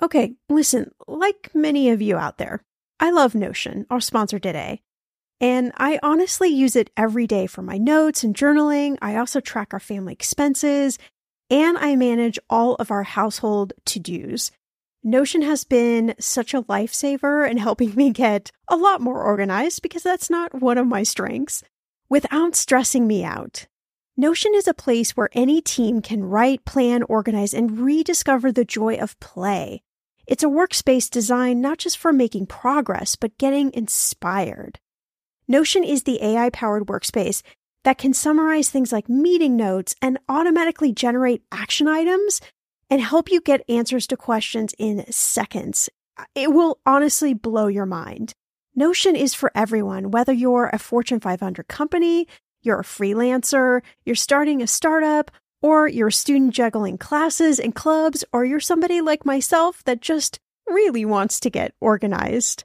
Okay, 0.00 0.34
listen, 0.48 0.92
like 1.08 1.50
many 1.54 1.90
of 1.90 2.00
you 2.00 2.16
out 2.16 2.38
there, 2.38 2.62
I 3.00 3.10
love 3.10 3.34
Notion, 3.34 3.86
our 3.90 4.00
sponsor 4.00 4.38
today. 4.38 4.80
And 5.40 5.72
I 5.76 5.98
honestly 6.02 6.48
use 6.48 6.76
it 6.76 6.90
every 6.96 7.26
day 7.26 7.46
for 7.46 7.62
my 7.62 7.78
notes 7.78 8.24
and 8.24 8.34
journaling. 8.34 8.96
I 9.00 9.16
also 9.16 9.40
track 9.40 9.72
our 9.72 9.80
family 9.80 10.12
expenses 10.12 10.98
and 11.50 11.78
I 11.78 11.96
manage 11.96 12.38
all 12.50 12.74
of 12.76 12.90
our 12.90 13.04
household 13.04 13.72
to 13.86 14.00
dos. 14.00 14.50
Notion 15.04 15.42
has 15.42 15.64
been 15.64 16.14
such 16.18 16.54
a 16.54 16.62
lifesaver 16.62 17.48
in 17.48 17.56
helping 17.56 17.94
me 17.96 18.10
get 18.10 18.50
a 18.68 18.76
lot 18.76 19.00
more 19.00 19.22
organized 19.22 19.82
because 19.82 20.02
that's 20.02 20.30
not 20.30 20.60
one 20.60 20.78
of 20.78 20.86
my 20.86 21.02
strengths 21.02 21.62
without 22.08 22.56
stressing 22.56 23.06
me 23.06 23.24
out. 23.24 23.66
Notion 24.16 24.52
is 24.54 24.66
a 24.66 24.74
place 24.74 25.16
where 25.16 25.30
any 25.32 25.60
team 25.60 26.02
can 26.02 26.24
write, 26.24 26.64
plan, 26.64 27.04
organize, 27.04 27.54
and 27.54 27.78
rediscover 27.78 28.50
the 28.50 28.64
joy 28.64 28.96
of 28.96 29.18
play. 29.20 29.82
It's 30.28 30.44
a 30.44 30.46
workspace 30.46 31.08
designed 31.08 31.62
not 31.62 31.78
just 31.78 31.96
for 31.96 32.12
making 32.12 32.46
progress, 32.46 33.16
but 33.16 33.38
getting 33.38 33.72
inspired. 33.72 34.78
Notion 35.48 35.82
is 35.82 36.02
the 36.02 36.22
AI 36.22 36.50
powered 36.50 36.86
workspace 36.86 37.40
that 37.84 37.96
can 37.96 38.12
summarize 38.12 38.68
things 38.68 38.92
like 38.92 39.08
meeting 39.08 39.56
notes 39.56 39.94
and 40.02 40.18
automatically 40.28 40.92
generate 40.92 41.42
action 41.50 41.88
items 41.88 42.42
and 42.90 43.00
help 43.00 43.30
you 43.30 43.40
get 43.40 43.64
answers 43.70 44.06
to 44.08 44.18
questions 44.18 44.74
in 44.78 45.10
seconds. 45.10 45.88
It 46.34 46.52
will 46.52 46.78
honestly 46.84 47.32
blow 47.32 47.68
your 47.68 47.86
mind. 47.86 48.34
Notion 48.74 49.16
is 49.16 49.32
for 49.32 49.50
everyone, 49.54 50.10
whether 50.10 50.34
you're 50.34 50.68
a 50.70 50.78
Fortune 50.78 51.20
500 51.20 51.68
company, 51.68 52.28
you're 52.60 52.80
a 52.80 52.84
freelancer, 52.84 53.80
you're 54.04 54.14
starting 54.14 54.60
a 54.60 54.66
startup, 54.66 55.30
or 55.60 55.88
you're 55.88 56.08
a 56.08 56.12
student 56.12 56.54
juggling 56.54 56.98
classes 56.98 57.58
and 57.58 57.74
clubs, 57.74 58.24
or 58.32 58.44
you're 58.44 58.60
somebody 58.60 59.00
like 59.00 59.26
myself 59.26 59.82
that 59.84 60.00
just 60.00 60.38
really 60.66 61.04
wants 61.04 61.40
to 61.40 61.50
get 61.50 61.74
organized. 61.80 62.64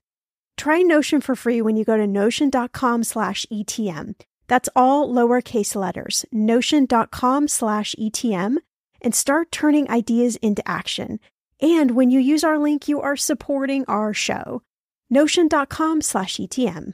Try 0.57 0.81
Notion 0.81 1.21
for 1.21 1.35
free 1.35 1.61
when 1.61 1.75
you 1.75 1.85
go 1.85 1.97
to 1.97 2.05
notion.com 2.05 3.03
slash 3.03 3.45
ETM. 3.51 4.15
That's 4.47 4.69
all 4.75 5.11
lowercase 5.11 5.75
letters, 5.75 6.25
notion.com 6.31 7.47
slash 7.47 7.95
ETM 7.99 8.57
and 9.03 9.13
start 9.13 9.51
turning 9.51 9.89
ideas 9.89 10.37
into 10.37 10.67
action. 10.67 11.19
And 11.61 11.91
when 11.91 12.09
you 12.09 12.19
use 12.19 12.43
our 12.43 12.57
link, 12.57 12.87
you 12.87 13.01
are 13.01 13.15
supporting 13.15 13.85
our 13.87 14.13
show. 14.13 14.61
Notion.com 15.09 16.01
slash 16.01 16.37
ETM. 16.37 16.93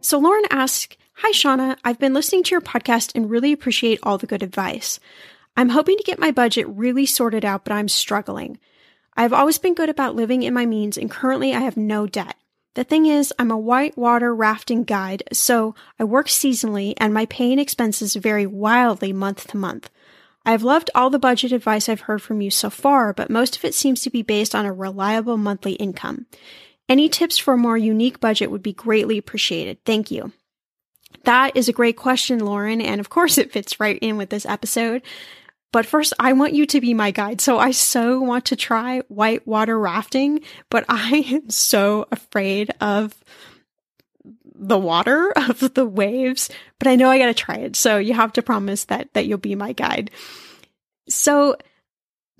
So 0.00 0.18
Lauren 0.18 0.44
asks, 0.50 0.96
Hi, 1.20 1.32
Shannah. 1.32 1.76
I've 1.82 1.98
been 1.98 2.14
listening 2.14 2.44
to 2.44 2.52
your 2.52 2.60
podcast 2.60 3.10
and 3.16 3.28
really 3.28 3.50
appreciate 3.50 3.98
all 4.04 4.18
the 4.18 4.26
good 4.28 4.40
advice. 4.40 5.00
I'm 5.56 5.70
hoping 5.70 5.96
to 5.96 6.04
get 6.04 6.20
my 6.20 6.30
budget 6.30 6.68
really 6.68 7.06
sorted 7.06 7.44
out, 7.44 7.64
but 7.64 7.72
I'm 7.72 7.88
struggling. 7.88 8.60
I've 9.16 9.32
always 9.32 9.58
been 9.58 9.74
good 9.74 9.88
about 9.88 10.14
living 10.14 10.44
in 10.44 10.54
my 10.54 10.64
means 10.64 10.96
and 10.96 11.10
currently 11.10 11.52
I 11.52 11.58
have 11.58 11.76
no 11.76 12.06
debt. 12.06 12.36
The 12.74 12.84
thing 12.84 13.06
is, 13.06 13.34
I'm 13.36 13.50
a 13.50 13.58
whitewater 13.58 14.32
rafting 14.32 14.84
guide, 14.84 15.24
so 15.32 15.74
I 15.98 16.04
work 16.04 16.28
seasonally 16.28 16.94
and 16.98 17.12
my 17.12 17.26
pay 17.26 17.50
and 17.50 17.60
expenses 17.60 18.14
vary 18.14 18.46
wildly 18.46 19.12
month 19.12 19.48
to 19.48 19.56
month. 19.56 19.90
I've 20.46 20.62
loved 20.62 20.88
all 20.94 21.10
the 21.10 21.18
budget 21.18 21.50
advice 21.50 21.88
I've 21.88 22.02
heard 22.02 22.22
from 22.22 22.40
you 22.40 22.52
so 22.52 22.70
far, 22.70 23.12
but 23.12 23.28
most 23.28 23.56
of 23.56 23.64
it 23.64 23.74
seems 23.74 24.02
to 24.02 24.10
be 24.10 24.22
based 24.22 24.54
on 24.54 24.66
a 24.66 24.72
reliable 24.72 25.36
monthly 25.36 25.72
income. 25.72 26.26
Any 26.88 27.08
tips 27.08 27.38
for 27.38 27.54
a 27.54 27.58
more 27.58 27.76
unique 27.76 28.20
budget 28.20 28.52
would 28.52 28.62
be 28.62 28.72
greatly 28.72 29.18
appreciated. 29.18 29.84
Thank 29.84 30.12
you. 30.12 30.32
That 31.24 31.56
is 31.56 31.68
a 31.68 31.72
great 31.72 31.96
question, 31.96 32.38
Lauren, 32.44 32.80
and 32.80 33.00
of 33.00 33.10
course 33.10 33.38
it 33.38 33.52
fits 33.52 33.80
right 33.80 33.98
in 34.00 34.16
with 34.16 34.30
this 34.30 34.46
episode. 34.46 35.02
But 35.70 35.84
first, 35.84 36.14
I 36.18 36.32
want 36.32 36.54
you 36.54 36.64
to 36.66 36.80
be 36.80 36.94
my 36.94 37.10
guide. 37.10 37.40
So 37.40 37.58
I 37.58 37.72
so 37.72 38.20
want 38.20 38.46
to 38.46 38.56
try 38.56 39.00
whitewater 39.08 39.78
rafting, 39.78 40.40
but 40.70 40.84
I 40.88 41.24
am 41.30 41.50
so 41.50 42.06
afraid 42.10 42.70
of 42.80 43.14
the 44.54 44.78
water, 44.78 45.32
of 45.36 45.74
the 45.74 45.86
waves, 45.86 46.50
but 46.78 46.88
I 46.88 46.96
know 46.96 47.10
I 47.10 47.18
got 47.18 47.26
to 47.26 47.34
try 47.34 47.56
it. 47.56 47.76
So 47.76 47.98
you 47.98 48.14
have 48.14 48.32
to 48.34 48.42
promise 48.42 48.84
that, 48.84 49.12
that 49.14 49.26
you'll 49.26 49.38
be 49.38 49.54
my 49.54 49.72
guide. 49.72 50.10
So 51.08 51.56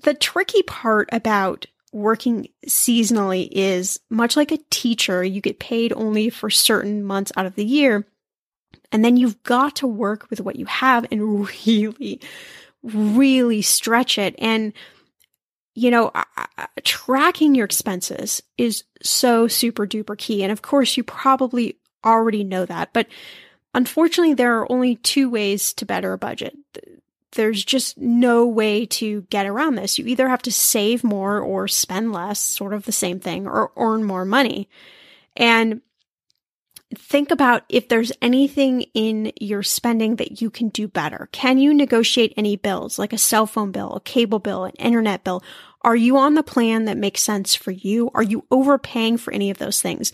the 0.03 0.13
tricky 0.13 0.63
part 0.63 1.09
about 1.11 1.65
working 1.91 2.47
seasonally 2.67 3.47
is 3.51 3.99
much 4.09 4.37
like 4.37 4.51
a 4.51 4.59
teacher, 4.69 5.23
you 5.23 5.41
get 5.41 5.59
paid 5.59 5.91
only 5.93 6.29
for 6.29 6.49
certain 6.49 7.03
months 7.03 7.31
out 7.35 7.45
of 7.45 7.55
the 7.55 7.65
year. 7.65 8.05
And 8.91 9.05
then 9.05 9.17
you've 9.17 9.41
got 9.43 9.75
to 9.77 9.87
work 9.87 10.29
with 10.29 10.41
what 10.41 10.55
you 10.55 10.65
have 10.65 11.05
and 11.11 11.47
really 11.67 12.19
really 12.83 13.61
stretch 13.61 14.17
it. 14.17 14.35
And, 14.37 14.73
you 15.75 15.91
know, 15.91 16.11
tracking 16.83 17.55
your 17.55 17.65
expenses 17.65 18.41
is 18.57 18.83
so 19.01 19.47
super 19.47 19.85
duper 19.85 20.17
key. 20.17 20.43
And 20.43 20.51
of 20.51 20.61
course, 20.61 20.97
you 20.97 21.03
probably 21.03 21.77
already 22.05 22.43
know 22.43 22.65
that, 22.65 22.93
but 22.93 23.07
unfortunately, 23.73 24.33
there 24.33 24.59
are 24.59 24.71
only 24.71 24.95
two 24.95 25.29
ways 25.29 25.73
to 25.73 25.85
better 25.85 26.13
a 26.13 26.17
budget. 26.17 26.57
There's 27.33 27.63
just 27.63 27.97
no 27.97 28.47
way 28.47 28.87
to 28.87 29.21
get 29.29 29.45
around 29.45 29.75
this. 29.75 29.99
You 29.99 30.05
either 30.07 30.29
have 30.29 30.41
to 30.43 30.51
save 30.51 31.03
more 31.03 31.39
or 31.39 31.67
spend 31.67 32.11
less, 32.11 32.39
sort 32.39 32.73
of 32.73 32.85
the 32.85 32.91
same 32.91 33.19
thing, 33.19 33.45
or 33.45 33.71
earn 33.77 34.03
more 34.03 34.25
money. 34.25 34.67
And 35.37 35.81
think 36.95 37.31
about 37.31 37.63
if 37.69 37.87
there's 37.87 38.11
anything 38.21 38.81
in 38.93 39.31
your 39.39 39.61
spending 39.63 40.15
that 40.15 40.41
you 40.41 40.49
can 40.49 40.69
do 40.69 40.87
better. 40.87 41.29
Can 41.31 41.59
you 41.59 41.73
negotiate 41.73 42.33
any 42.35 42.55
bills 42.55 42.97
like 42.97 43.13
a 43.13 43.17
cell 43.17 43.45
phone 43.45 43.71
bill, 43.71 43.93
a 43.93 44.01
cable 44.01 44.39
bill, 44.39 44.65
an 44.65 44.73
internet 44.73 45.23
bill? 45.23 45.43
Are 45.81 45.95
you 45.95 46.17
on 46.17 46.33
the 46.33 46.43
plan 46.43 46.85
that 46.85 46.97
makes 46.97 47.21
sense 47.21 47.55
for 47.55 47.71
you? 47.71 48.09
Are 48.13 48.23
you 48.23 48.45
overpaying 48.51 49.17
for 49.17 49.31
any 49.31 49.49
of 49.49 49.59
those 49.59 49.81
things? 49.81 50.11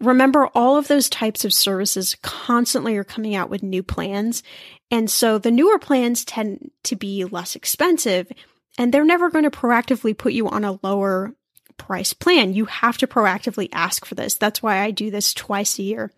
Remember, 0.00 0.46
all 0.48 0.76
of 0.76 0.88
those 0.88 1.08
types 1.08 1.44
of 1.44 1.52
services 1.52 2.16
constantly 2.22 2.96
are 2.96 3.04
coming 3.04 3.34
out 3.34 3.50
with 3.50 3.62
new 3.62 3.82
plans. 3.82 4.42
And 4.90 5.10
so 5.10 5.38
the 5.38 5.50
newer 5.50 5.78
plans 5.78 6.24
tend 6.24 6.70
to 6.84 6.96
be 6.96 7.24
less 7.24 7.54
expensive 7.54 8.30
and 8.78 8.92
they're 8.92 9.04
never 9.04 9.30
going 9.30 9.44
to 9.44 9.50
proactively 9.50 10.16
put 10.16 10.32
you 10.32 10.48
on 10.48 10.64
a 10.64 10.78
lower 10.82 11.34
price 11.76 12.12
plan. 12.12 12.54
You 12.54 12.66
have 12.66 12.98
to 12.98 13.06
proactively 13.06 13.68
ask 13.72 14.04
for 14.04 14.14
this. 14.14 14.34
That's 14.34 14.62
why 14.62 14.78
I 14.78 14.90
do 14.90 15.10
this 15.10 15.34
twice 15.34 15.78
a 15.78 15.82
year. 15.82 16.12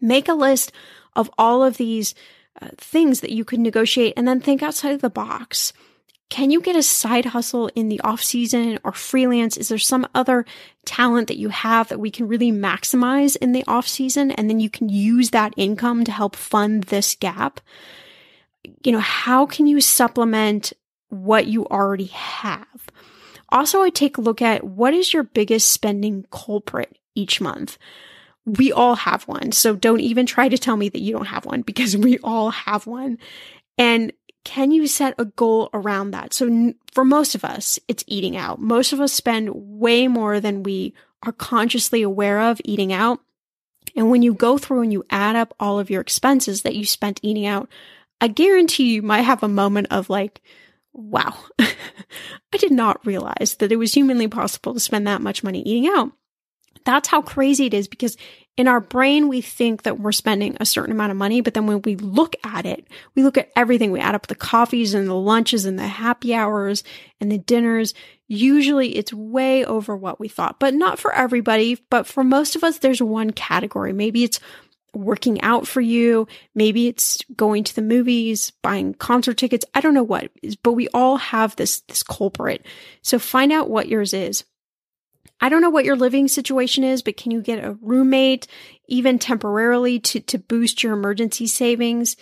Make 0.00 0.28
a 0.28 0.34
list 0.34 0.72
of 1.14 1.30
all 1.38 1.62
of 1.62 1.76
these 1.76 2.14
uh, 2.60 2.68
things 2.76 3.20
that 3.20 3.32
you 3.32 3.44
could 3.44 3.60
negotiate 3.60 4.14
and 4.16 4.26
then 4.26 4.40
think 4.40 4.62
outside 4.62 4.92
of 4.92 5.00
the 5.00 5.10
box. 5.10 5.72
Can 6.28 6.50
you 6.50 6.62
get 6.62 6.76
a 6.76 6.82
side 6.82 7.26
hustle 7.26 7.68
in 7.74 7.90
the 7.90 8.00
off 8.00 8.22
season 8.22 8.78
or 8.84 8.92
freelance? 8.92 9.58
Is 9.58 9.68
there 9.68 9.76
some 9.76 10.08
other 10.14 10.46
talent 10.86 11.28
that 11.28 11.36
you 11.36 11.50
have 11.50 11.88
that 11.88 12.00
we 12.00 12.10
can 12.10 12.26
really 12.26 12.50
maximize 12.50 13.36
in 13.36 13.52
the 13.52 13.64
off 13.66 13.86
season? 13.86 14.30
And 14.30 14.48
then 14.48 14.58
you 14.58 14.70
can 14.70 14.88
use 14.88 15.28
that 15.30 15.52
income 15.58 16.04
to 16.04 16.12
help 16.12 16.34
fund 16.34 16.84
this 16.84 17.14
gap. 17.16 17.60
You 18.82 18.92
know, 18.92 18.98
how 18.98 19.44
can 19.44 19.66
you 19.66 19.82
supplement 19.82 20.72
what 21.10 21.46
you 21.46 21.66
already 21.66 22.06
have? 22.06 22.86
Also, 23.52 23.82
I 23.82 23.90
take 23.90 24.16
a 24.16 24.22
look 24.22 24.42
at 24.42 24.64
what 24.64 24.94
is 24.94 25.12
your 25.12 25.22
biggest 25.22 25.70
spending 25.70 26.24
culprit 26.30 26.96
each 27.14 27.40
month. 27.40 27.78
We 28.44 28.72
all 28.72 28.96
have 28.96 29.24
one. 29.24 29.52
So 29.52 29.76
don't 29.76 30.00
even 30.00 30.26
try 30.26 30.48
to 30.48 30.58
tell 30.58 30.76
me 30.76 30.88
that 30.88 31.02
you 31.02 31.12
don't 31.12 31.26
have 31.26 31.44
one 31.44 31.62
because 31.62 31.96
we 31.96 32.18
all 32.18 32.50
have 32.50 32.86
one. 32.86 33.18
And 33.78 34.12
can 34.44 34.72
you 34.72 34.86
set 34.86 35.14
a 35.18 35.26
goal 35.26 35.70
around 35.72 36.10
that? 36.10 36.32
So 36.32 36.72
for 36.92 37.04
most 37.04 37.34
of 37.34 37.44
us, 37.44 37.78
it's 37.86 38.04
eating 38.06 38.36
out. 38.36 38.60
Most 38.60 38.92
of 38.92 39.00
us 39.00 39.12
spend 39.12 39.50
way 39.52 40.08
more 40.08 40.40
than 40.40 40.62
we 40.62 40.94
are 41.22 41.32
consciously 41.32 42.02
aware 42.02 42.40
of 42.40 42.60
eating 42.64 42.92
out. 42.92 43.20
And 43.94 44.10
when 44.10 44.22
you 44.22 44.34
go 44.34 44.58
through 44.58 44.82
and 44.82 44.92
you 44.92 45.04
add 45.10 45.36
up 45.36 45.54
all 45.60 45.78
of 45.78 45.90
your 45.90 46.00
expenses 46.00 46.62
that 46.62 46.74
you 46.74 46.84
spent 46.84 47.20
eating 47.22 47.46
out, 47.46 47.68
I 48.20 48.28
guarantee 48.28 48.94
you 48.94 49.02
might 49.02 49.22
have 49.22 49.42
a 49.42 49.48
moment 49.48 49.88
of 49.90 50.08
like, 50.08 50.40
wow, 50.92 51.34
I 51.58 52.58
did 52.58 52.72
not 52.72 53.04
realize 53.06 53.56
that 53.58 53.72
it 53.72 53.76
was 53.76 53.94
humanly 53.94 54.28
possible 54.28 54.74
to 54.74 54.80
spend 54.80 55.06
that 55.06 55.22
much 55.22 55.42
money 55.42 55.62
eating 55.62 55.88
out. 55.88 56.12
That's 56.84 57.08
how 57.08 57.22
crazy 57.22 57.66
it 57.66 57.74
is 57.74 57.88
because 57.88 58.16
in 58.58 58.68
our 58.68 58.80
brain, 58.80 59.28
we 59.28 59.40
think 59.40 59.84
that 59.84 59.98
we're 59.98 60.12
spending 60.12 60.56
a 60.60 60.66
certain 60.66 60.92
amount 60.92 61.10
of 61.10 61.16
money, 61.16 61.40
but 61.40 61.54
then 61.54 61.66
when 61.66 61.80
we 61.82 61.96
look 61.96 62.36
at 62.44 62.66
it, 62.66 62.86
we 63.14 63.22
look 63.22 63.38
at 63.38 63.50
everything. 63.56 63.92
We 63.92 64.00
add 64.00 64.14
up 64.14 64.26
the 64.26 64.34
coffees 64.34 64.92
and 64.92 65.08
the 65.08 65.14
lunches 65.14 65.64
and 65.64 65.78
the 65.78 65.86
happy 65.86 66.34
hours 66.34 66.84
and 67.18 67.32
the 67.32 67.38
dinners. 67.38 67.94
Usually 68.28 68.94
it's 68.96 69.12
way 69.12 69.64
over 69.64 69.96
what 69.96 70.20
we 70.20 70.28
thought, 70.28 70.60
but 70.60 70.74
not 70.74 70.98
for 70.98 71.12
everybody. 71.14 71.78
But 71.88 72.06
for 72.06 72.22
most 72.22 72.54
of 72.54 72.62
us, 72.62 72.78
there's 72.78 73.00
one 73.00 73.30
category. 73.30 73.94
Maybe 73.94 74.22
it's 74.22 74.40
working 74.94 75.40
out 75.42 75.66
for 75.66 75.80
you. 75.80 76.26
Maybe 76.54 76.88
it's 76.88 77.18
going 77.36 77.64
to 77.64 77.74
the 77.74 77.82
movies, 77.82 78.52
buying 78.62 78.94
concert 78.94 79.36
tickets. 79.36 79.64
I 79.74 79.80
don't 79.80 79.94
know 79.94 80.02
what, 80.02 80.30
but 80.62 80.72
we 80.72 80.88
all 80.88 81.16
have 81.16 81.56
this, 81.56 81.80
this 81.80 82.02
culprit. 82.02 82.66
So 83.02 83.18
find 83.18 83.52
out 83.52 83.70
what 83.70 83.88
yours 83.88 84.12
is. 84.14 84.44
I 85.40 85.48
don't 85.48 85.60
know 85.62 85.70
what 85.70 85.84
your 85.84 85.96
living 85.96 86.28
situation 86.28 86.84
is, 86.84 87.02
but 87.02 87.16
can 87.16 87.32
you 87.32 87.42
get 87.42 87.64
a 87.64 87.76
roommate 87.80 88.46
even 88.86 89.18
temporarily 89.18 89.98
to, 89.98 90.20
to 90.20 90.38
boost 90.38 90.82
your 90.82 90.92
emergency 90.92 91.48
savings? 91.48 92.16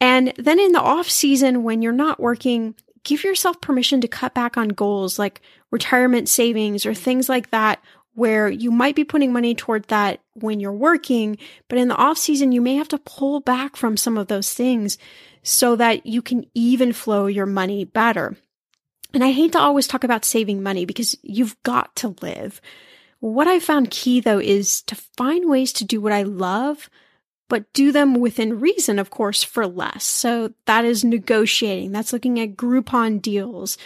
And 0.00 0.32
then 0.36 0.58
in 0.58 0.72
the 0.72 0.80
off 0.80 1.08
season, 1.08 1.62
when 1.62 1.82
you're 1.82 1.92
not 1.92 2.18
working, 2.18 2.74
give 3.04 3.22
yourself 3.22 3.60
permission 3.60 4.00
to 4.00 4.08
cut 4.08 4.34
back 4.34 4.56
on 4.56 4.68
goals 4.68 5.18
like 5.18 5.40
retirement 5.70 6.28
savings 6.28 6.84
or 6.84 6.94
things 6.94 7.28
like 7.28 7.50
that 7.50 7.80
where 8.18 8.48
you 8.48 8.72
might 8.72 8.96
be 8.96 9.04
putting 9.04 9.32
money 9.32 9.54
toward 9.54 9.84
that 9.84 10.20
when 10.34 10.58
you're 10.58 10.72
working, 10.72 11.38
but 11.68 11.78
in 11.78 11.86
the 11.86 11.94
off 11.94 12.18
season, 12.18 12.50
you 12.50 12.60
may 12.60 12.74
have 12.74 12.88
to 12.88 12.98
pull 12.98 13.38
back 13.38 13.76
from 13.76 13.96
some 13.96 14.18
of 14.18 14.26
those 14.26 14.52
things 14.52 14.98
so 15.44 15.76
that 15.76 16.04
you 16.04 16.20
can 16.20 16.44
even 16.52 16.92
flow 16.92 17.26
your 17.26 17.46
money 17.46 17.84
better. 17.84 18.36
And 19.14 19.22
I 19.22 19.30
hate 19.30 19.52
to 19.52 19.60
always 19.60 19.86
talk 19.86 20.02
about 20.02 20.24
saving 20.24 20.64
money 20.64 20.84
because 20.84 21.16
you've 21.22 21.56
got 21.62 21.94
to 21.96 22.16
live. 22.20 22.60
What 23.20 23.46
I 23.46 23.60
found 23.60 23.92
key 23.92 24.18
though 24.18 24.40
is 24.40 24.82
to 24.82 24.96
find 24.96 25.48
ways 25.48 25.72
to 25.74 25.84
do 25.84 26.00
what 26.00 26.12
I 26.12 26.24
love, 26.24 26.90
but 27.48 27.72
do 27.72 27.92
them 27.92 28.14
within 28.14 28.58
reason, 28.58 28.98
of 28.98 29.10
course, 29.10 29.44
for 29.44 29.64
less. 29.64 30.04
So 30.04 30.52
that 30.66 30.84
is 30.84 31.04
negotiating. 31.04 31.92
That's 31.92 32.12
looking 32.12 32.40
at 32.40 32.56
Groupon 32.56 33.22
deals 33.22 33.78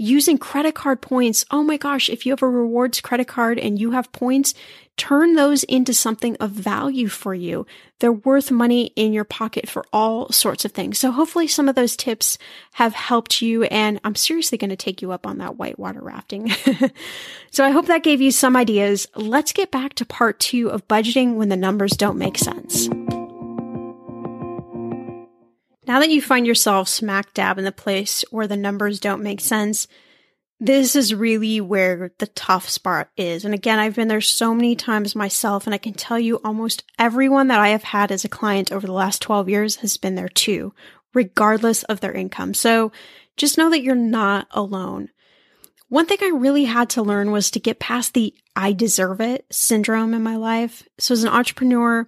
using 0.00 0.38
credit 0.38 0.74
card 0.74 1.02
points. 1.02 1.44
Oh 1.50 1.62
my 1.62 1.76
gosh, 1.76 2.08
if 2.08 2.24
you 2.24 2.32
have 2.32 2.42
a 2.42 2.48
rewards 2.48 3.02
credit 3.02 3.28
card 3.28 3.58
and 3.58 3.78
you 3.78 3.90
have 3.90 4.10
points, 4.12 4.54
turn 4.96 5.34
those 5.34 5.62
into 5.64 5.92
something 5.92 6.36
of 6.36 6.50
value 6.50 7.06
for 7.06 7.34
you. 7.34 7.66
They're 7.98 8.10
worth 8.10 8.50
money 8.50 8.92
in 8.96 9.12
your 9.12 9.24
pocket 9.24 9.68
for 9.68 9.84
all 9.92 10.32
sorts 10.32 10.64
of 10.64 10.72
things. 10.72 10.98
So 10.98 11.10
hopefully 11.10 11.46
some 11.46 11.68
of 11.68 11.74
those 11.74 11.96
tips 11.96 12.38
have 12.72 12.94
helped 12.94 13.42
you 13.42 13.64
and 13.64 14.00
I'm 14.02 14.14
seriously 14.14 14.56
going 14.56 14.70
to 14.70 14.76
take 14.76 15.02
you 15.02 15.12
up 15.12 15.26
on 15.26 15.36
that 15.38 15.58
whitewater 15.58 16.00
rafting. 16.00 16.50
so 17.50 17.62
I 17.62 17.70
hope 17.70 17.86
that 17.86 18.02
gave 18.02 18.22
you 18.22 18.30
some 18.30 18.56
ideas. 18.56 19.06
Let's 19.14 19.52
get 19.52 19.70
back 19.70 19.94
to 19.94 20.06
part 20.06 20.40
two 20.40 20.70
of 20.70 20.88
budgeting 20.88 21.34
when 21.34 21.50
the 21.50 21.56
numbers 21.56 21.92
don't 21.92 22.16
make 22.16 22.38
sense. 22.38 22.88
Now 25.90 25.98
that 25.98 26.10
you 26.10 26.22
find 26.22 26.46
yourself 26.46 26.88
smack 26.88 27.34
dab 27.34 27.58
in 27.58 27.64
the 27.64 27.72
place 27.72 28.24
where 28.30 28.46
the 28.46 28.56
numbers 28.56 29.00
don't 29.00 29.24
make 29.24 29.40
sense, 29.40 29.88
this 30.60 30.94
is 30.94 31.12
really 31.12 31.60
where 31.60 32.12
the 32.18 32.28
tough 32.28 32.68
spot 32.68 33.08
is. 33.16 33.44
And 33.44 33.52
again, 33.54 33.80
I've 33.80 33.96
been 33.96 34.06
there 34.06 34.20
so 34.20 34.54
many 34.54 34.76
times 34.76 35.16
myself, 35.16 35.66
and 35.66 35.74
I 35.74 35.78
can 35.78 35.94
tell 35.94 36.16
you 36.16 36.36
almost 36.44 36.84
everyone 36.96 37.48
that 37.48 37.58
I 37.58 37.70
have 37.70 37.82
had 37.82 38.12
as 38.12 38.24
a 38.24 38.28
client 38.28 38.70
over 38.70 38.86
the 38.86 38.92
last 38.92 39.20
12 39.20 39.48
years 39.48 39.76
has 39.78 39.96
been 39.96 40.14
there 40.14 40.28
too, 40.28 40.72
regardless 41.12 41.82
of 41.82 41.98
their 41.98 42.12
income. 42.12 42.54
So 42.54 42.92
just 43.36 43.58
know 43.58 43.68
that 43.70 43.82
you're 43.82 43.96
not 43.96 44.46
alone. 44.52 45.08
One 45.88 46.06
thing 46.06 46.18
I 46.22 46.28
really 46.36 46.66
had 46.66 46.90
to 46.90 47.02
learn 47.02 47.32
was 47.32 47.50
to 47.50 47.58
get 47.58 47.80
past 47.80 48.14
the 48.14 48.32
I 48.54 48.74
deserve 48.74 49.20
it 49.20 49.44
syndrome 49.50 50.14
in 50.14 50.22
my 50.22 50.36
life. 50.36 50.88
So 50.98 51.14
as 51.14 51.24
an 51.24 51.30
entrepreneur, 51.30 52.06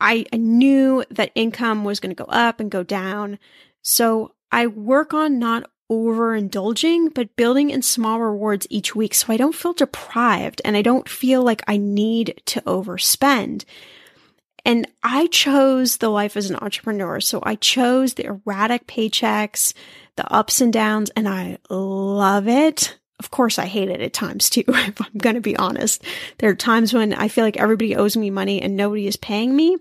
I, 0.00 0.26
knew 0.32 1.04
that 1.10 1.32
income 1.34 1.84
was 1.84 2.00
going 2.00 2.14
to 2.14 2.24
go 2.24 2.30
up 2.30 2.60
and 2.60 2.70
go 2.70 2.82
down. 2.82 3.38
So 3.82 4.34
I 4.52 4.66
work 4.66 5.12
on 5.12 5.38
not 5.38 5.70
overindulging, 5.90 7.14
but 7.14 7.34
building 7.36 7.70
in 7.70 7.82
small 7.82 8.20
rewards 8.20 8.66
each 8.70 8.94
week 8.94 9.14
so 9.14 9.32
I 9.32 9.36
don't 9.36 9.54
feel 9.54 9.72
deprived 9.72 10.60
and 10.64 10.76
I 10.76 10.82
don't 10.82 11.08
feel 11.08 11.42
like 11.42 11.62
I 11.66 11.78
need 11.78 12.40
to 12.46 12.60
overspend. 12.62 13.64
And 14.64 14.86
I 15.02 15.28
chose 15.28 15.96
the 15.96 16.10
life 16.10 16.36
as 16.36 16.50
an 16.50 16.56
entrepreneur. 16.56 17.20
So 17.20 17.40
I 17.42 17.54
chose 17.54 18.14
the 18.14 18.26
erratic 18.26 18.86
paychecks, 18.86 19.72
the 20.16 20.30
ups 20.30 20.60
and 20.60 20.72
downs, 20.72 21.10
and 21.16 21.26
I 21.26 21.58
love 21.70 22.48
it. 22.48 22.98
Of 23.18 23.30
course, 23.30 23.58
I 23.58 23.66
hate 23.66 23.88
it 23.88 24.00
at 24.00 24.12
times 24.12 24.48
too, 24.48 24.64
if 24.68 25.00
I'm 25.00 25.18
going 25.18 25.34
to 25.34 25.40
be 25.40 25.56
honest. 25.56 26.04
There 26.38 26.50
are 26.50 26.54
times 26.54 26.94
when 26.94 27.12
I 27.12 27.28
feel 27.28 27.44
like 27.44 27.56
everybody 27.56 27.96
owes 27.96 28.16
me 28.16 28.30
money 28.30 28.62
and 28.62 28.76
nobody 28.76 29.06
is 29.06 29.16
paying 29.16 29.54
me. 29.54 29.76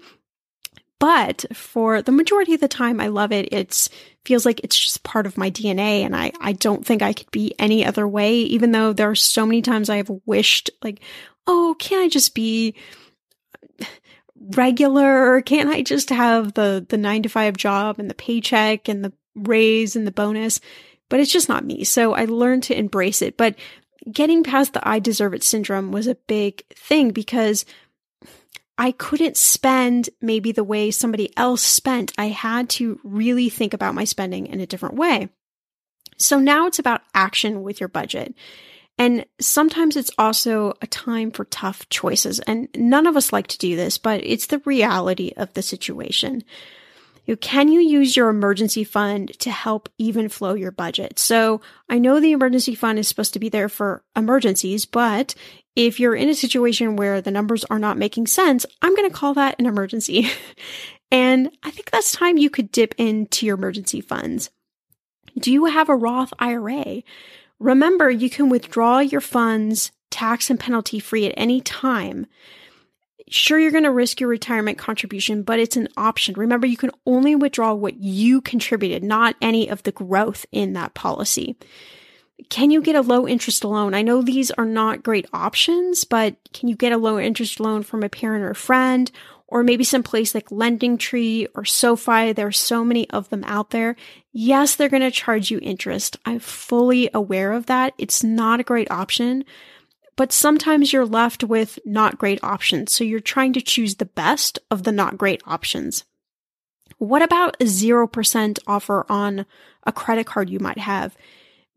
But 0.99 1.45
for 1.53 2.01
the 2.01 2.11
majority 2.11 2.55
of 2.55 2.59
the 2.59 2.67
time, 2.67 2.99
I 2.99 3.07
love 3.07 3.31
it. 3.31 3.49
It's 3.51 3.89
feels 4.25 4.45
like 4.45 4.59
it's 4.61 4.77
just 4.77 5.03
part 5.03 5.25
of 5.25 5.38
my 5.38 5.49
DNA. 5.49 6.01
And 6.01 6.15
I, 6.15 6.31
I 6.41 6.53
don't 6.53 6.85
think 6.85 7.01
I 7.01 7.13
could 7.13 7.31
be 7.31 7.53
any 7.59 7.85
other 7.85 8.07
way, 8.07 8.39
even 8.39 8.71
though 8.71 8.93
there 8.93 9.09
are 9.09 9.15
so 9.15 9.45
many 9.45 9.61
times 9.61 9.89
I 9.89 9.97
have 9.97 10.11
wished 10.25 10.69
like, 10.83 11.01
oh, 11.45 11.75
can't 11.79 12.03
I 12.03 12.09
just 12.09 12.35
be 12.35 12.75
regular? 14.35 15.41
Can't 15.41 15.69
I 15.69 15.81
just 15.81 16.09
have 16.09 16.53
the, 16.55 16.85
the 16.89 16.97
nine 16.97 17.23
to 17.23 17.29
five 17.29 17.55
job 17.55 17.99
and 17.99 18.09
the 18.09 18.15
paycheck 18.15 18.89
and 18.89 19.05
the 19.05 19.13
raise 19.35 19.95
and 19.95 20.05
the 20.07 20.11
bonus? 20.11 20.59
But 21.09 21.19
it's 21.19 21.31
just 21.31 21.49
not 21.49 21.65
me. 21.65 21.83
So 21.83 22.13
I 22.13 22.25
learned 22.25 22.63
to 22.63 22.77
embrace 22.77 23.21
it. 23.21 23.37
But 23.37 23.55
getting 24.11 24.43
past 24.43 24.73
the 24.73 24.87
I 24.87 24.99
deserve 24.99 25.33
it 25.33 25.43
syndrome 25.43 25.91
was 25.91 26.07
a 26.07 26.15
big 26.15 26.65
thing 26.69 27.11
because 27.11 27.65
I 28.77 28.91
couldn't 28.91 29.37
spend 29.37 30.09
maybe 30.21 30.51
the 30.51 30.63
way 30.63 30.91
somebody 30.91 31.35
else 31.35 31.63
spent. 31.63 32.13
I 32.17 32.27
had 32.27 32.69
to 32.71 32.99
really 33.03 33.49
think 33.49 33.73
about 33.73 33.95
my 33.95 34.03
spending 34.03 34.47
in 34.47 34.59
a 34.59 34.67
different 34.67 34.95
way. 34.95 35.29
So 36.17 36.39
now 36.39 36.67
it's 36.67 36.79
about 36.79 37.01
action 37.13 37.63
with 37.63 37.79
your 37.79 37.89
budget. 37.89 38.35
And 38.99 39.25
sometimes 39.39 39.95
it's 39.95 40.11
also 40.17 40.73
a 40.81 40.87
time 40.87 41.31
for 41.31 41.45
tough 41.45 41.87
choices. 41.89 42.39
And 42.41 42.67
none 42.75 43.05
of 43.05 43.15
us 43.15 43.31
like 43.31 43.47
to 43.47 43.57
do 43.57 43.75
this, 43.75 43.97
but 43.97 44.23
it's 44.23 44.47
the 44.47 44.59
reality 44.65 45.31
of 45.37 45.53
the 45.53 45.61
situation. 45.61 46.43
Can 47.36 47.67
you 47.67 47.82
use 47.82 48.15
your 48.15 48.30
emergency 48.30 48.84
fund 48.84 49.38
to 49.39 49.51
help 49.51 49.89
even 49.97 50.30
flow 50.30 50.53
your 50.53 50.71
budget? 50.71 51.19
So 51.19 51.61
I 51.89 51.99
know 51.99 52.19
the 52.19 52.32
emergency 52.32 52.73
fund 52.73 52.99
is 52.99 53.07
supposed 53.07 53.34
to 53.34 53.39
be 53.39 53.49
there 53.49 53.67
for 53.67 54.03
emergencies, 54.15 54.86
but 54.86 55.36
if 55.75 55.99
you're 55.99 56.15
in 56.15 56.30
a 56.30 56.34
situation 56.34 56.95
where 56.95 57.21
the 57.21 57.32
numbers 57.32 57.65
are 57.65 57.80
not 57.80 57.97
making 57.97 58.28
sense, 58.28 58.65
I'm 58.82 58.95
going 58.95 59.09
to 59.09 59.15
call 59.15 59.34
that 59.34 59.59
an 59.59 59.65
emergency. 59.65 60.30
and 61.11 61.51
I 61.63 61.71
think 61.71 61.91
that's 61.91 62.13
time 62.13 62.38
you 62.38 62.49
could 62.49 62.71
dip 62.71 62.95
into 62.97 63.45
your 63.45 63.57
emergency 63.57 64.01
funds. 64.01 64.49
Do 65.38 65.51
you 65.51 65.65
have 65.65 65.89
a 65.89 65.95
Roth 65.95 66.34
IRA? 66.39 67.03
Remember, 67.59 68.09
you 68.09 68.30
can 68.30 68.49
withdraw 68.49 68.99
your 68.99 69.21
funds 69.21 69.91
tax 70.09 70.49
and 70.49 70.59
penalty 70.59 70.99
free 70.99 71.25
at 71.25 71.34
any 71.38 71.61
time. 71.61 72.25
Sure, 73.30 73.59
you're 73.59 73.71
going 73.71 73.84
to 73.84 73.91
risk 73.91 74.21
your 74.21 74.30
retirement 74.30 74.78
contribution, 74.78 75.43
but 75.43 75.59
it's 75.59 75.75
an 75.75 75.89
option. 75.97 76.36
Remember, 76.36 76.65
you 76.65 76.78
can 76.78 76.91
only 77.05 77.36
withdraw 77.36 77.73
what 77.73 77.97
you 77.99 78.39
contributed, 78.39 79.03
not 79.03 79.36
any 79.41 79.69
of 79.69 79.84
the 79.84 79.91
growth 79.91 80.45
in 80.51 80.73
that 80.73 80.93
policy. 80.93 81.57
Can 82.49 82.71
you 82.71 82.82
get 82.82 82.95
a 82.95 83.01
low 83.01 83.28
interest 83.28 83.65
loan? 83.65 83.93
I 83.93 84.01
know 84.01 84.21
these 84.21 84.51
are 84.51 84.65
not 84.65 85.03
great 85.03 85.25
options, 85.34 86.03
but 86.03 86.38
can 86.53 86.69
you 86.69 86.75
get 86.75 86.93
a 86.93 86.97
low 86.97 87.19
interest 87.19 87.59
loan 87.59 87.84
from 87.84 88.03
a 88.03 88.09
parent 88.09 88.45
or 88.45 88.51
a 88.51 88.55
friend? 88.55 89.11
Or 89.49 89.63
maybe 89.63 89.86
some 89.86 90.03
place 90.03 90.36
like 90.36 90.49
LendingTree 90.49 91.47
or 91.55 91.63
SoFi. 91.63 92.34
There 92.34 92.47
are 92.47 92.51
so 92.51 92.84
many 92.84 93.09
of 93.11 93.30
them 93.30 93.45
out 93.45 93.69
there. 93.69 93.95
Yes, 94.34 94.75
they're 94.75 94.89
going 94.89 95.01
to 95.03 95.11
charge 95.11 95.49
you 95.49 95.59
interest. 95.61 96.17
I'm 96.25 96.39
fully 96.39 97.09
aware 97.13 97.53
of 97.53 97.67
that. 97.67 97.93
It's 97.97 98.23
not 98.23 98.59
a 98.59 98.63
great 98.63 98.91
option, 98.91 99.45
but 100.18 100.34
sometimes 100.34 100.91
you're 100.91 101.05
left 101.05 101.43
with 101.43 101.80
not 101.86 102.18
great 102.18 102.43
options. 102.43 102.91
So 102.93 103.05
you're 103.05 103.22
trying 103.22 103.53
to 103.53 103.61
choose 103.61 103.95
the 103.95 104.05
best 104.05 104.59
of 104.70 104.84
the 104.84 104.91
not 104.91 105.18
great 105.18 105.41
options. 105.45 106.03
What 106.97 107.22
about 107.22 107.55
a 107.61 107.65
0% 107.65 108.59
offer 108.65 109.05
on 109.07 109.45
a 109.84 109.91
credit 109.91 110.26
card 110.26 110.49
you 110.49 110.59
might 110.59 110.80
have? 110.80 111.15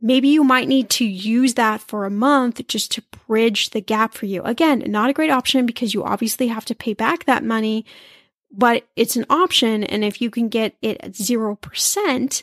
Maybe 0.01 0.29
you 0.29 0.43
might 0.43 0.69
need 0.69 0.89
to 0.91 1.05
use 1.05 1.55
that 1.55 1.83
for 1.83 2.07
a 2.07 2.11
month 2.11 2.67
just 2.67 2.91
to 2.93 3.03
bridge 3.29 3.71
the 3.71 3.83
gap 3.83 4.15
for 4.15 4.25
you. 4.25 4.43
Again, 4.43 4.83
not 4.87 5.11
a 5.11 5.13
great 5.13 5.31
option 5.31 5.67
because 5.67 5.93
you 5.93 6.03
obviously 6.03 6.49
have 6.49 6.65
to 6.65 6.75
pay 6.75 6.95
back 6.95 7.27
that 7.27 7.45
money, 7.45 7.85
but 8.51 8.89
it's 8.97 9.17
an 9.17 9.27
option. 9.29 9.85
And 9.85 10.03
if 10.03 10.23
you 10.23 10.31
can 10.31 10.49
get 10.49 10.75
it 10.81 10.97
at 11.01 11.13
0%, 11.13 12.43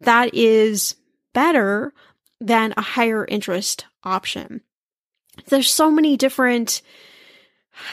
that 0.00 0.34
is 0.34 0.96
better 1.32 1.92
than 2.40 2.74
a 2.76 2.82
higher 2.82 3.24
interest 3.24 3.86
option. 4.02 4.62
There's 5.46 5.70
so 5.70 5.90
many 5.90 6.16
different 6.16 6.82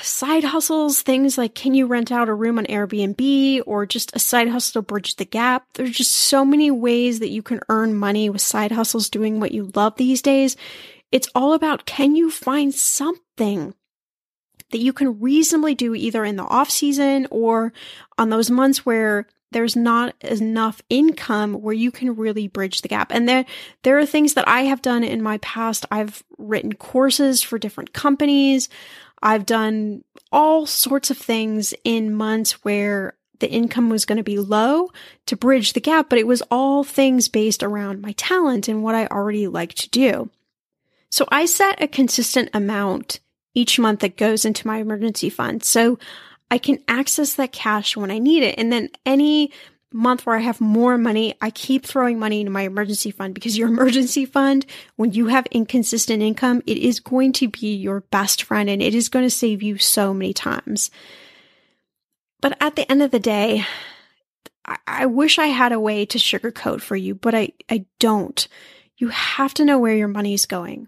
side 0.02 0.44
hustles, 0.44 1.02
things 1.02 1.38
like 1.38 1.56
can 1.56 1.74
you 1.74 1.86
rent 1.88 2.12
out 2.12 2.30
a 2.30 2.34
room 2.34 2.58
on 2.58 2.66
Airbnb 2.66 3.64
or 3.66 3.86
just 3.86 4.16
a 4.16 4.20
side 4.20 4.48
hustle 4.48 4.82
to 4.82 4.88
bridge 4.88 5.16
the 5.16 5.26
gap? 5.26 5.66
There's 5.74 5.92
just 5.92 6.14
so 6.14 6.46
many 6.46 6.72
ways 6.72 7.20
that 7.20 7.32
you 7.32 7.42
can 7.42 7.60
earn 7.70 7.96
money 7.96 8.30
with 8.30 8.42
side 8.42 8.72
hustles 8.72 9.10
doing 9.10 9.40
what 9.40 9.52
you 9.52 9.72
love 9.76 9.96
these 9.98 10.22
days. 10.22 10.56
It's 11.12 11.30
all 11.36 11.54
about 11.54 11.86
can 11.86 12.16
you 12.16 12.32
find 12.32 12.74
something 12.74 13.74
that 14.72 14.80
you 14.80 14.94
can 14.94 15.20
reasonably 15.20 15.76
do 15.76 15.94
either 15.94 16.26
in 16.26 16.36
the 16.36 16.44
off 16.44 16.70
season 16.70 17.28
or 17.30 17.74
on 18.18 18.30
those 18.30 18.50
months 18.50 18.86
where 18.86 19.28
there's 19.54 19.76
not 19.76 20.16
enough 20.22 20.82
income 20.90 21.54
where 21.54 21.74
you 21.74 21.92
can 21.92 22.16
really 22.16 22.48
bridge 22.48 22.82
the 22.82 22.88
gap. 22.88 23.12
And 23.12 23.28
there, 23.28 23.46
there 23.84 23.98
are 23.98 24.06
things 24.06 24.34
that 24.34 24.48
I 24.48 24.62
have 24.62 24.82
done 24.82 25.04
in 25.04 25.22
my 25.22 25.38
past. 25.38 25.86
I've 25.92 26.24
written 26.38 26.74
courses 26.74 27.42
for 27.42 27.58
different 27.58 27.94
companies. 27.94 28.70
I've 29.22 29.46
done 29.46 30.04
all 30.32 30.66
sorts 30.66 31.10
of 31.10 31.18
things 31.18 31.74
in 31.84 32.14
months 32.14 32.64
where 32.64 33.16
the 33.40 33.50
income 33.50 33.90
was 33.90 34.06
going 34.06 34.18
to 34.18 34.24
be 34.24 34.40
low 34.40 34.90
to 35.26 35.36
bridge 35.36 35.74
the 35.74 35.82
gap, 35.82 36.10
but 36.10 36.20
it 36.20 36.28
was 36.28 36.44
all 36.52 36.84
things 36.84 37.28
based 37.28 37.64
around 37.64 38.02
my 38.02 38.14
talent 38.14 38.68
and 38.68 38.84
what 38.84 38.96
I 38.96 39.08
already 39.08 39.48
like 39.48 39.74
to 39.76 39.90
do. 39.90 40.30
So 41.10 41.28
I 41.32 41.46
set 41.46 41.82
a 41.82 41.88
consistent 41.88 42.50
amount 42.54 43.20
each 43.54 43.78
month 43.78 44.00
that 44.00 44.18
goes 44.18 44.46
into 44.46 44.66
my 44.66 44.78
emergency 44.78 45.30
fund. 45.30 45.64
So 45.64 46.00
I 46.54 46.60
can 46.60 46.78
access 46.88 47.34
that 47.34 47.52
cash 47.52 47.98
when 47.98 48.12
I 48.12 48.20
need 48.20 48.44
it. 48.44 48.60
And 48.60 48.72
then 48.72 48.90
any 49.08 49.52
month 49.92 50.24
where 50.24 50.36
I 50.36 50.42
have 50.42 50.62
more 50.62 51.00
money, 51.00 51.34
I 51.42 51.50
keep 51.50 51.84
throwing 51.84 52.20
money 52.20 52.42
into 52.42 52.52
my 52.52 52.62
emergency 52.62 53.10
fund 53.10 53.34
because 53.34 53.58
your 53.58 53.70
emergency 53.74 54.28
fund, 54.28 54.68
when 54.96 55.14
you 55.14 55.26
have 55.26 55.48
inconsistent 55.48 56.22
income, 56.22 56.62
it 56.68 56.78
is 56.78 57.00
going 57.00 57.32
to 57.34 57.48
be 57.48 57.74
your 57.74 58.02
best 58.02 58.44
friend 58.44 58.70
and 58.70 58.84
it 58.84 58.94
is 58.94 59.10
going 59.10 59.26
to 59.26 59.32
save 59.32 59.64
you 59.64 59.80
so 59.80 60.14
many 60.14 60.32
times. 60.32 60.92
But 62.40 62.56
at 62.62 62.76
the 62.76 62.88
end 62.92 63.02
of 63.02 63.10
the 63.10 63.20
day, 63.20 63.66
I, 64.86 65.08
wish 65.08 65.40
I 65.40 65.48
had 65.48 65.72
a 65.72 65.80
way 65.80 66.06
to 66.06 66.20
sugarcoat 66.20 66.82
for 66.82 66.96
you, 66.96 67.16
but 67.16 67.34
I, 67.34 67.54
I 67.68 67.88
don't. 68.00 68.48
You 68.98 69.08
have 69.08 69.56
to 69.56 69.66
know 69.66 69.80
where 69.80 69.96
your 69.96 70.08
money 70.08 70.36
is 70.36 70.46
going. 70.46 70.88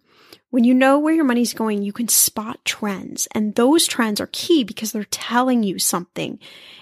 When 0.55 0.63
you 0.63 0.73
know 0.73 0.97
where 0.99 1.13
your 1.13 1.25
money's 1.25 1.53
going, 1.53 1.83
you 1.83 1.91
can 1.91 2.07
spot 2.07 2.63
trends. 2.63 3.27
And 3.33 3.55
those 3.55 3.85
trends 3.85 4.21
are 4.21 4.29
key 4.31 4.63
because 4.63 4.93
they're 4.93 5.03
telling 5.03 5.63
you 5.63 5.79
something. 5.79 6.39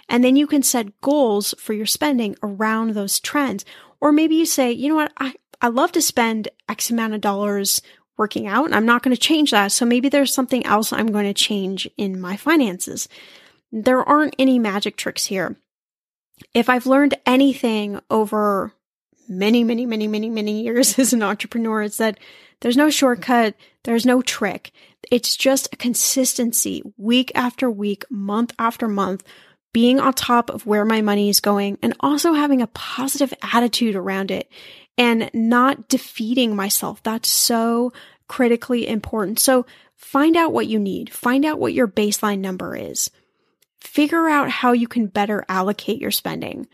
And 0.07 0.23
then 0.23 0.35
you 0.35 0.45
can 0.45 0.61
set 0.61 1.01
goals 1.01 1.55
for 1.57 1.73
your 1.73 1.87
spending 1.87 2.35
around 2.43 2.91
those 2.91 3.19
trends. 3.19 3.65
Or 3.99 4.11
maybe 4.11 4.35
you 4.35 4.45
say, 4.45 4.71
you 4.71 4.89
know 4.89 4.95
what, 4.95 5.11
I, 5.17 5.33
I 5.59 5.69
love 5.69 5.91
to 5.93 6.03
spend 6.03 6.49
X 6.69 6.91
amount 6.91 7.15
of 7.15 7.21
dollars 7.21 7.81
working 8.15 8.45
out 8.45 8.65
and 8.65 8.75
I'm 8.75 8.85
not 8.85 9.01
going 9.01 9.15
to 9.15 9.19
change 9.19 9.49
that. 9.49 9.71
So 9.71 9.87
maybe 9.87 10.07
there's 10.07 10.31
something 10.31 10.63
else 10.67 10.93
I'm 10.93 11.11
going 11.11 11.25
to 11.25 11.33
change 11.33 11.89
in 11.97 12.21
my 12.21 12.37
finances. 12.37 13.09
There 13.71 14.03
aren't 14.03 14.35
any 14.37 14.59
magic 14.59 14.97
tricks 14.97 15.25
here. 15.25 15.57
If 16.53 16.69
I've 16.69 16.85
learned 16.85 17.15
anything 17.25 17.99
over 18.11 18.75
many, 19.37 19.63
many, 19.63 19.85
many, 19.85 20.07
many, 20.07 20.29
many 20.29 20.63
years 20.63 20.97
as 20.99 21.13
an 21.13 21.23
entrepreneur, 21.23 21.81
is 21.83 21.97
that 21.97 22.19
there's 22.61 22.77
no 22.77 22.89
shortcut. 22.89 23.55
There's 23.83 24.05
no 24.05 24.21
trick. 24.21 24.71
It's 25.11 25.35
just 25.35 25.73
a 25.73 25.77
consistency 25.77 26.81
week 26.97 27.31
after 27.35 27.69
week, 27.69 28.05
month 28.09 28.53
after 28.57 28.87
month, 28.87 29.23
being 29.73 29.99
on 29.99 30.13
top 30.13 30.49
of 30.49 30.65
where 30.65 30.85
my 30.85 31.01
money 31.01 31.29
is 31.29 31.39
going 31.41 31.77
and 31.81 31.95
also 31.99 32.33
having 32.33 32.61
a 32.61 32.67
positive 32.67 33.33
attitude 33.41 33.95
around 33.95 34.31
it. 34.31 34.49
and 34.97 35.29
not 35.33 35.89
defeating 35.89 36.55
myself. 36.55 37.01
That's 37.01 37.29
so 37.29 37.91
critically 38.27 38.87
important. 38.87 39.39
So 39.39 39.65
find 39.95 40.37
out 40.37 40.53
what 40.53 40.67
you 40.67 40.79
need. 40.79 41.11
Find 41.11 41.45
out 41.45 41.59
what 41.59 41.73
your 41.73 41.87
baseline 41.87 42.39
number 42.39 42.75
is. 42.75 43.09
Figure 43.81 44.27
out 44.29 44.49
how 44.49 44.71
you 44.71 44.87
can 44.87 45.07
better 45.07 45.43
allocate 45.49 45.99
your 45.99 46.11
spending. 46.11 46.67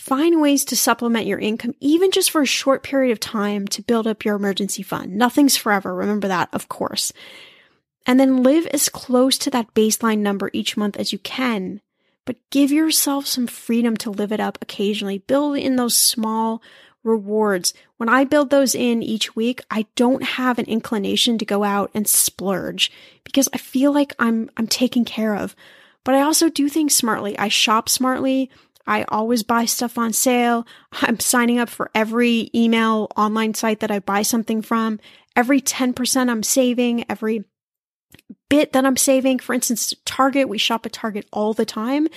Find 0.00 0.40
ways 0.40 0.64
to 0.64 0.76
supplement 0.76 1.26
your 1.26 1.38
income, 1.38 1.74
even 1.78 2.10
just 2.10 2.30
for 2.30 2.40
a 2.40 2.46
short 2.46 2.82
period 2.82 3.12
of 3.12 3.20
time 3.20 3.68
to 3.68 3.82
build 3.82 4.06
up 4.06 4.24
your 4.24 4.34
emergency 4.34 4.82
fund. 4.82 5.14
Nothing's 5.14 5.58
forever. 5.58 5.94
Remember 5.94 6.26
that, 6.26 6.48
of 6.54 6.70
course. 6.70 7.12
And 8.06 8.18
then 8.18 8.42
live 8.42 8.66
as 8.68 8.88
close 8.88 9.36
to 9.36 9.50
that 9.50 9.74
baseline 9.74 10.20
number 10.20 10.48
each 10.54 10.74
month 10.74 10.96
as 10.96 11.12
you 11.12 11.18
can, 11.18 11.82
but 12.24 12.38
give 12.48 12.72
yourself 12.72 13.26
some 13.26 13.46
freedom 13.46 13.94
to 13.98 14.10
live 14.10 14.32
it 14.32 14.40
up 14.40 14.56
occasionally. 14.62 15.18
Build 15.18 15.58
in 15.58 15.76
those 15.76 15.98
small 15.98 16.62
rewards. 17.04 17.74
When 17.98 18.08
I 18.08 18.24
build 18.24 18.48
those 18.48 18.74
in 18.74 19.02
each 19.02 19.36
week, 19.36 19.60
I 19.70 19.84
don't 19.96 20.22
have 20.22 20.58
an 20.58 20.64
inclination 20.64 21.36
to 21.36 21.44
go 21.44 21.62
out 21.62 21.90
and 21.92 22.08
splurge 22.08 22.90
because 23.22 23.50
I 23.52 23.58
feel 23.58 23.92
like 23.92 24.14
I'm 24.18 24.50
I'm 24.56 24.66
taken 24.66 25.04
care 25.04 25.36
of. 25.36 25.54
But 26.04 26.14
I 26.14 26.22
also 26.22 26.48
do 26.48 26.70
things 26.70 26.94
smartly. 26.94 27.38
I 27.38 27.48
shop 27.48 27.90
smartly. 27.90 28.50
I 28.90 29.04
always 29.04 29.44
buy 29.44 29.66
stuff 29.66 29.96
on 29.96 30.12
sale. 30.12 30.66
I'm 31.02 31.20
signing 31.20 31.60
up 31.60 31.68
for 31.68 31.92
every 31.94 32.50
email 32.52 33.08
online 33.16 33.54
site 33.54 33.78
that 33.80 33.90
I 33.92 34.00
buy 34.00 34.22
something 34.22 34.62
from. 34.62 34.98
Every 35.36 35.60
10% 35.60 36.28
I'm 36.28 36.42
saving, 36.42 37.04
every 37.08 37.44
bit 38.48 38.72
that 38.72 38.84
I'm 38.84 38.96
saving. 38.96 39.38
For 39.38 39.54
instance, 39.54 39.94
Target, 40.04 40.48
we 40.48 40.58
shop 40.58 40.84
at 40.86 40.92
Target 40.92 41.26
all 41.32 41.54
the 41.54 41.64
time. 41.64 42.08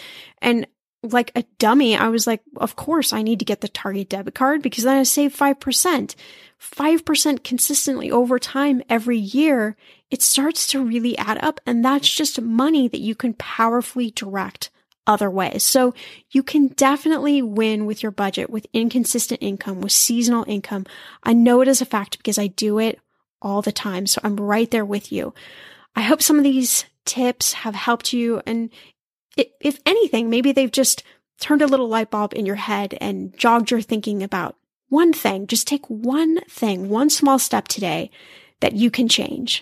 And 0.41 0.65
like 1.03 1.31
a 1.35 1.43
dummy, 1.59 1.95
I 1.95 2.07
was 2.07 2.25
like, 2.25 2.41
of 2.57 2.75
course 2.75 3.13
I 3.13 3.21
need 3.21 3.37
to 3.37 3.45
get 3.45 3.61
the 3.61 3.67
Target 3.67 4.09
debit 4.09 4.33
card 4.33 4.63
because 4.63 4.83
then 4.83 4.97
I 4.97 5.03
save 5.03 5.35
5%. 5.35 6.15
5% 6.59 7.43
consistently 7.43 8.09
over 8.09 8.39
time 8.39 8.81
every 8.89 9.19
year, 9.19 9.77
it 10.09 10.23
starts 10.23 10.65
to 10.67 10.83
really 10.83 11.15
add 11.19 11.43
up. 11.43 11.59
And 11.67 11.85
that's 11.85 12.09
just 12.09 12.41
money 12.41 12.87
that 12.87 13.01
you 13.01 13.13
can 13.13 13.33
powerfully 13.35 14.09
direct 14.09 14.71
other 15.05 15.29
ways. 15.29 15.63
So 15.63 15.93
you 16.31 16.43
can 16.43 16.67
definitely 16.69 17.41
win 17.41 17.85
with 17.85 18.01
your 18.01 18.11
budget 18.11 18.49
with 18.49 18.67
inconsistent 18.73 19.41
income, 19.41 19.81
with 19.81 19.91
seasonal 19.91 20.45
income. 20.47 20.85
I 21.23 21.33
know 21.33 21.61
it 21.61 21.67
is 21.67 21.81
a 21.81 21.85
fact 21.85 22.17
because 22.17 22.37
I 22.37 22.47
do 22.47 22.79
it 22.79 22.99
all 23.41 23.61
the 23.61 23.71
time. 23.71 24.07
So 24.07 24.21
I'm 24.23 24.37
right 24.37 24.69
there 24.71 24.85
with 24.85 25.11
you. 25.11 25.33
I 25.95 26.01
hope 26.01 26.21
some 26.21 26.37
of 26.37 26.43
these 26.43 26.85
tips 27.05 27.53
have 27.53 27.75
helped 27.75 28.13
you. 28.13 28.41
And 28.45 28.69
if 29.35 29.79
anything, 29.85 30.29
maybe 30.29 30.51
they've 30.51 30.71
just 30.71 31.03
turned 31.39 31.61
a 31.61 31.67
little 31.67 31.89
light 31.89 32.09
bulb 32.09 32.33
in 32.33 32.45
your 32.45 32.55
head 32.55 32.97
and 33.01 33.37
jogged 33.37 33.71
your 33.71 33.81
thinking 33.81 34.23
about 34.23 34.55
one 34.89 35.11
thing. 35.11 35.47
Just 35.47 35.67
take 35.67 35.85
one 35.87 36.39
thing, 36.49 36.87
one 36.87 37.09
small 37.09 37.39
step 37.39 37.67
today 37.67 38.09
that 38.61 38.73
you 38.73 38.89
can 38.89 39.09
change. 39.09 39.61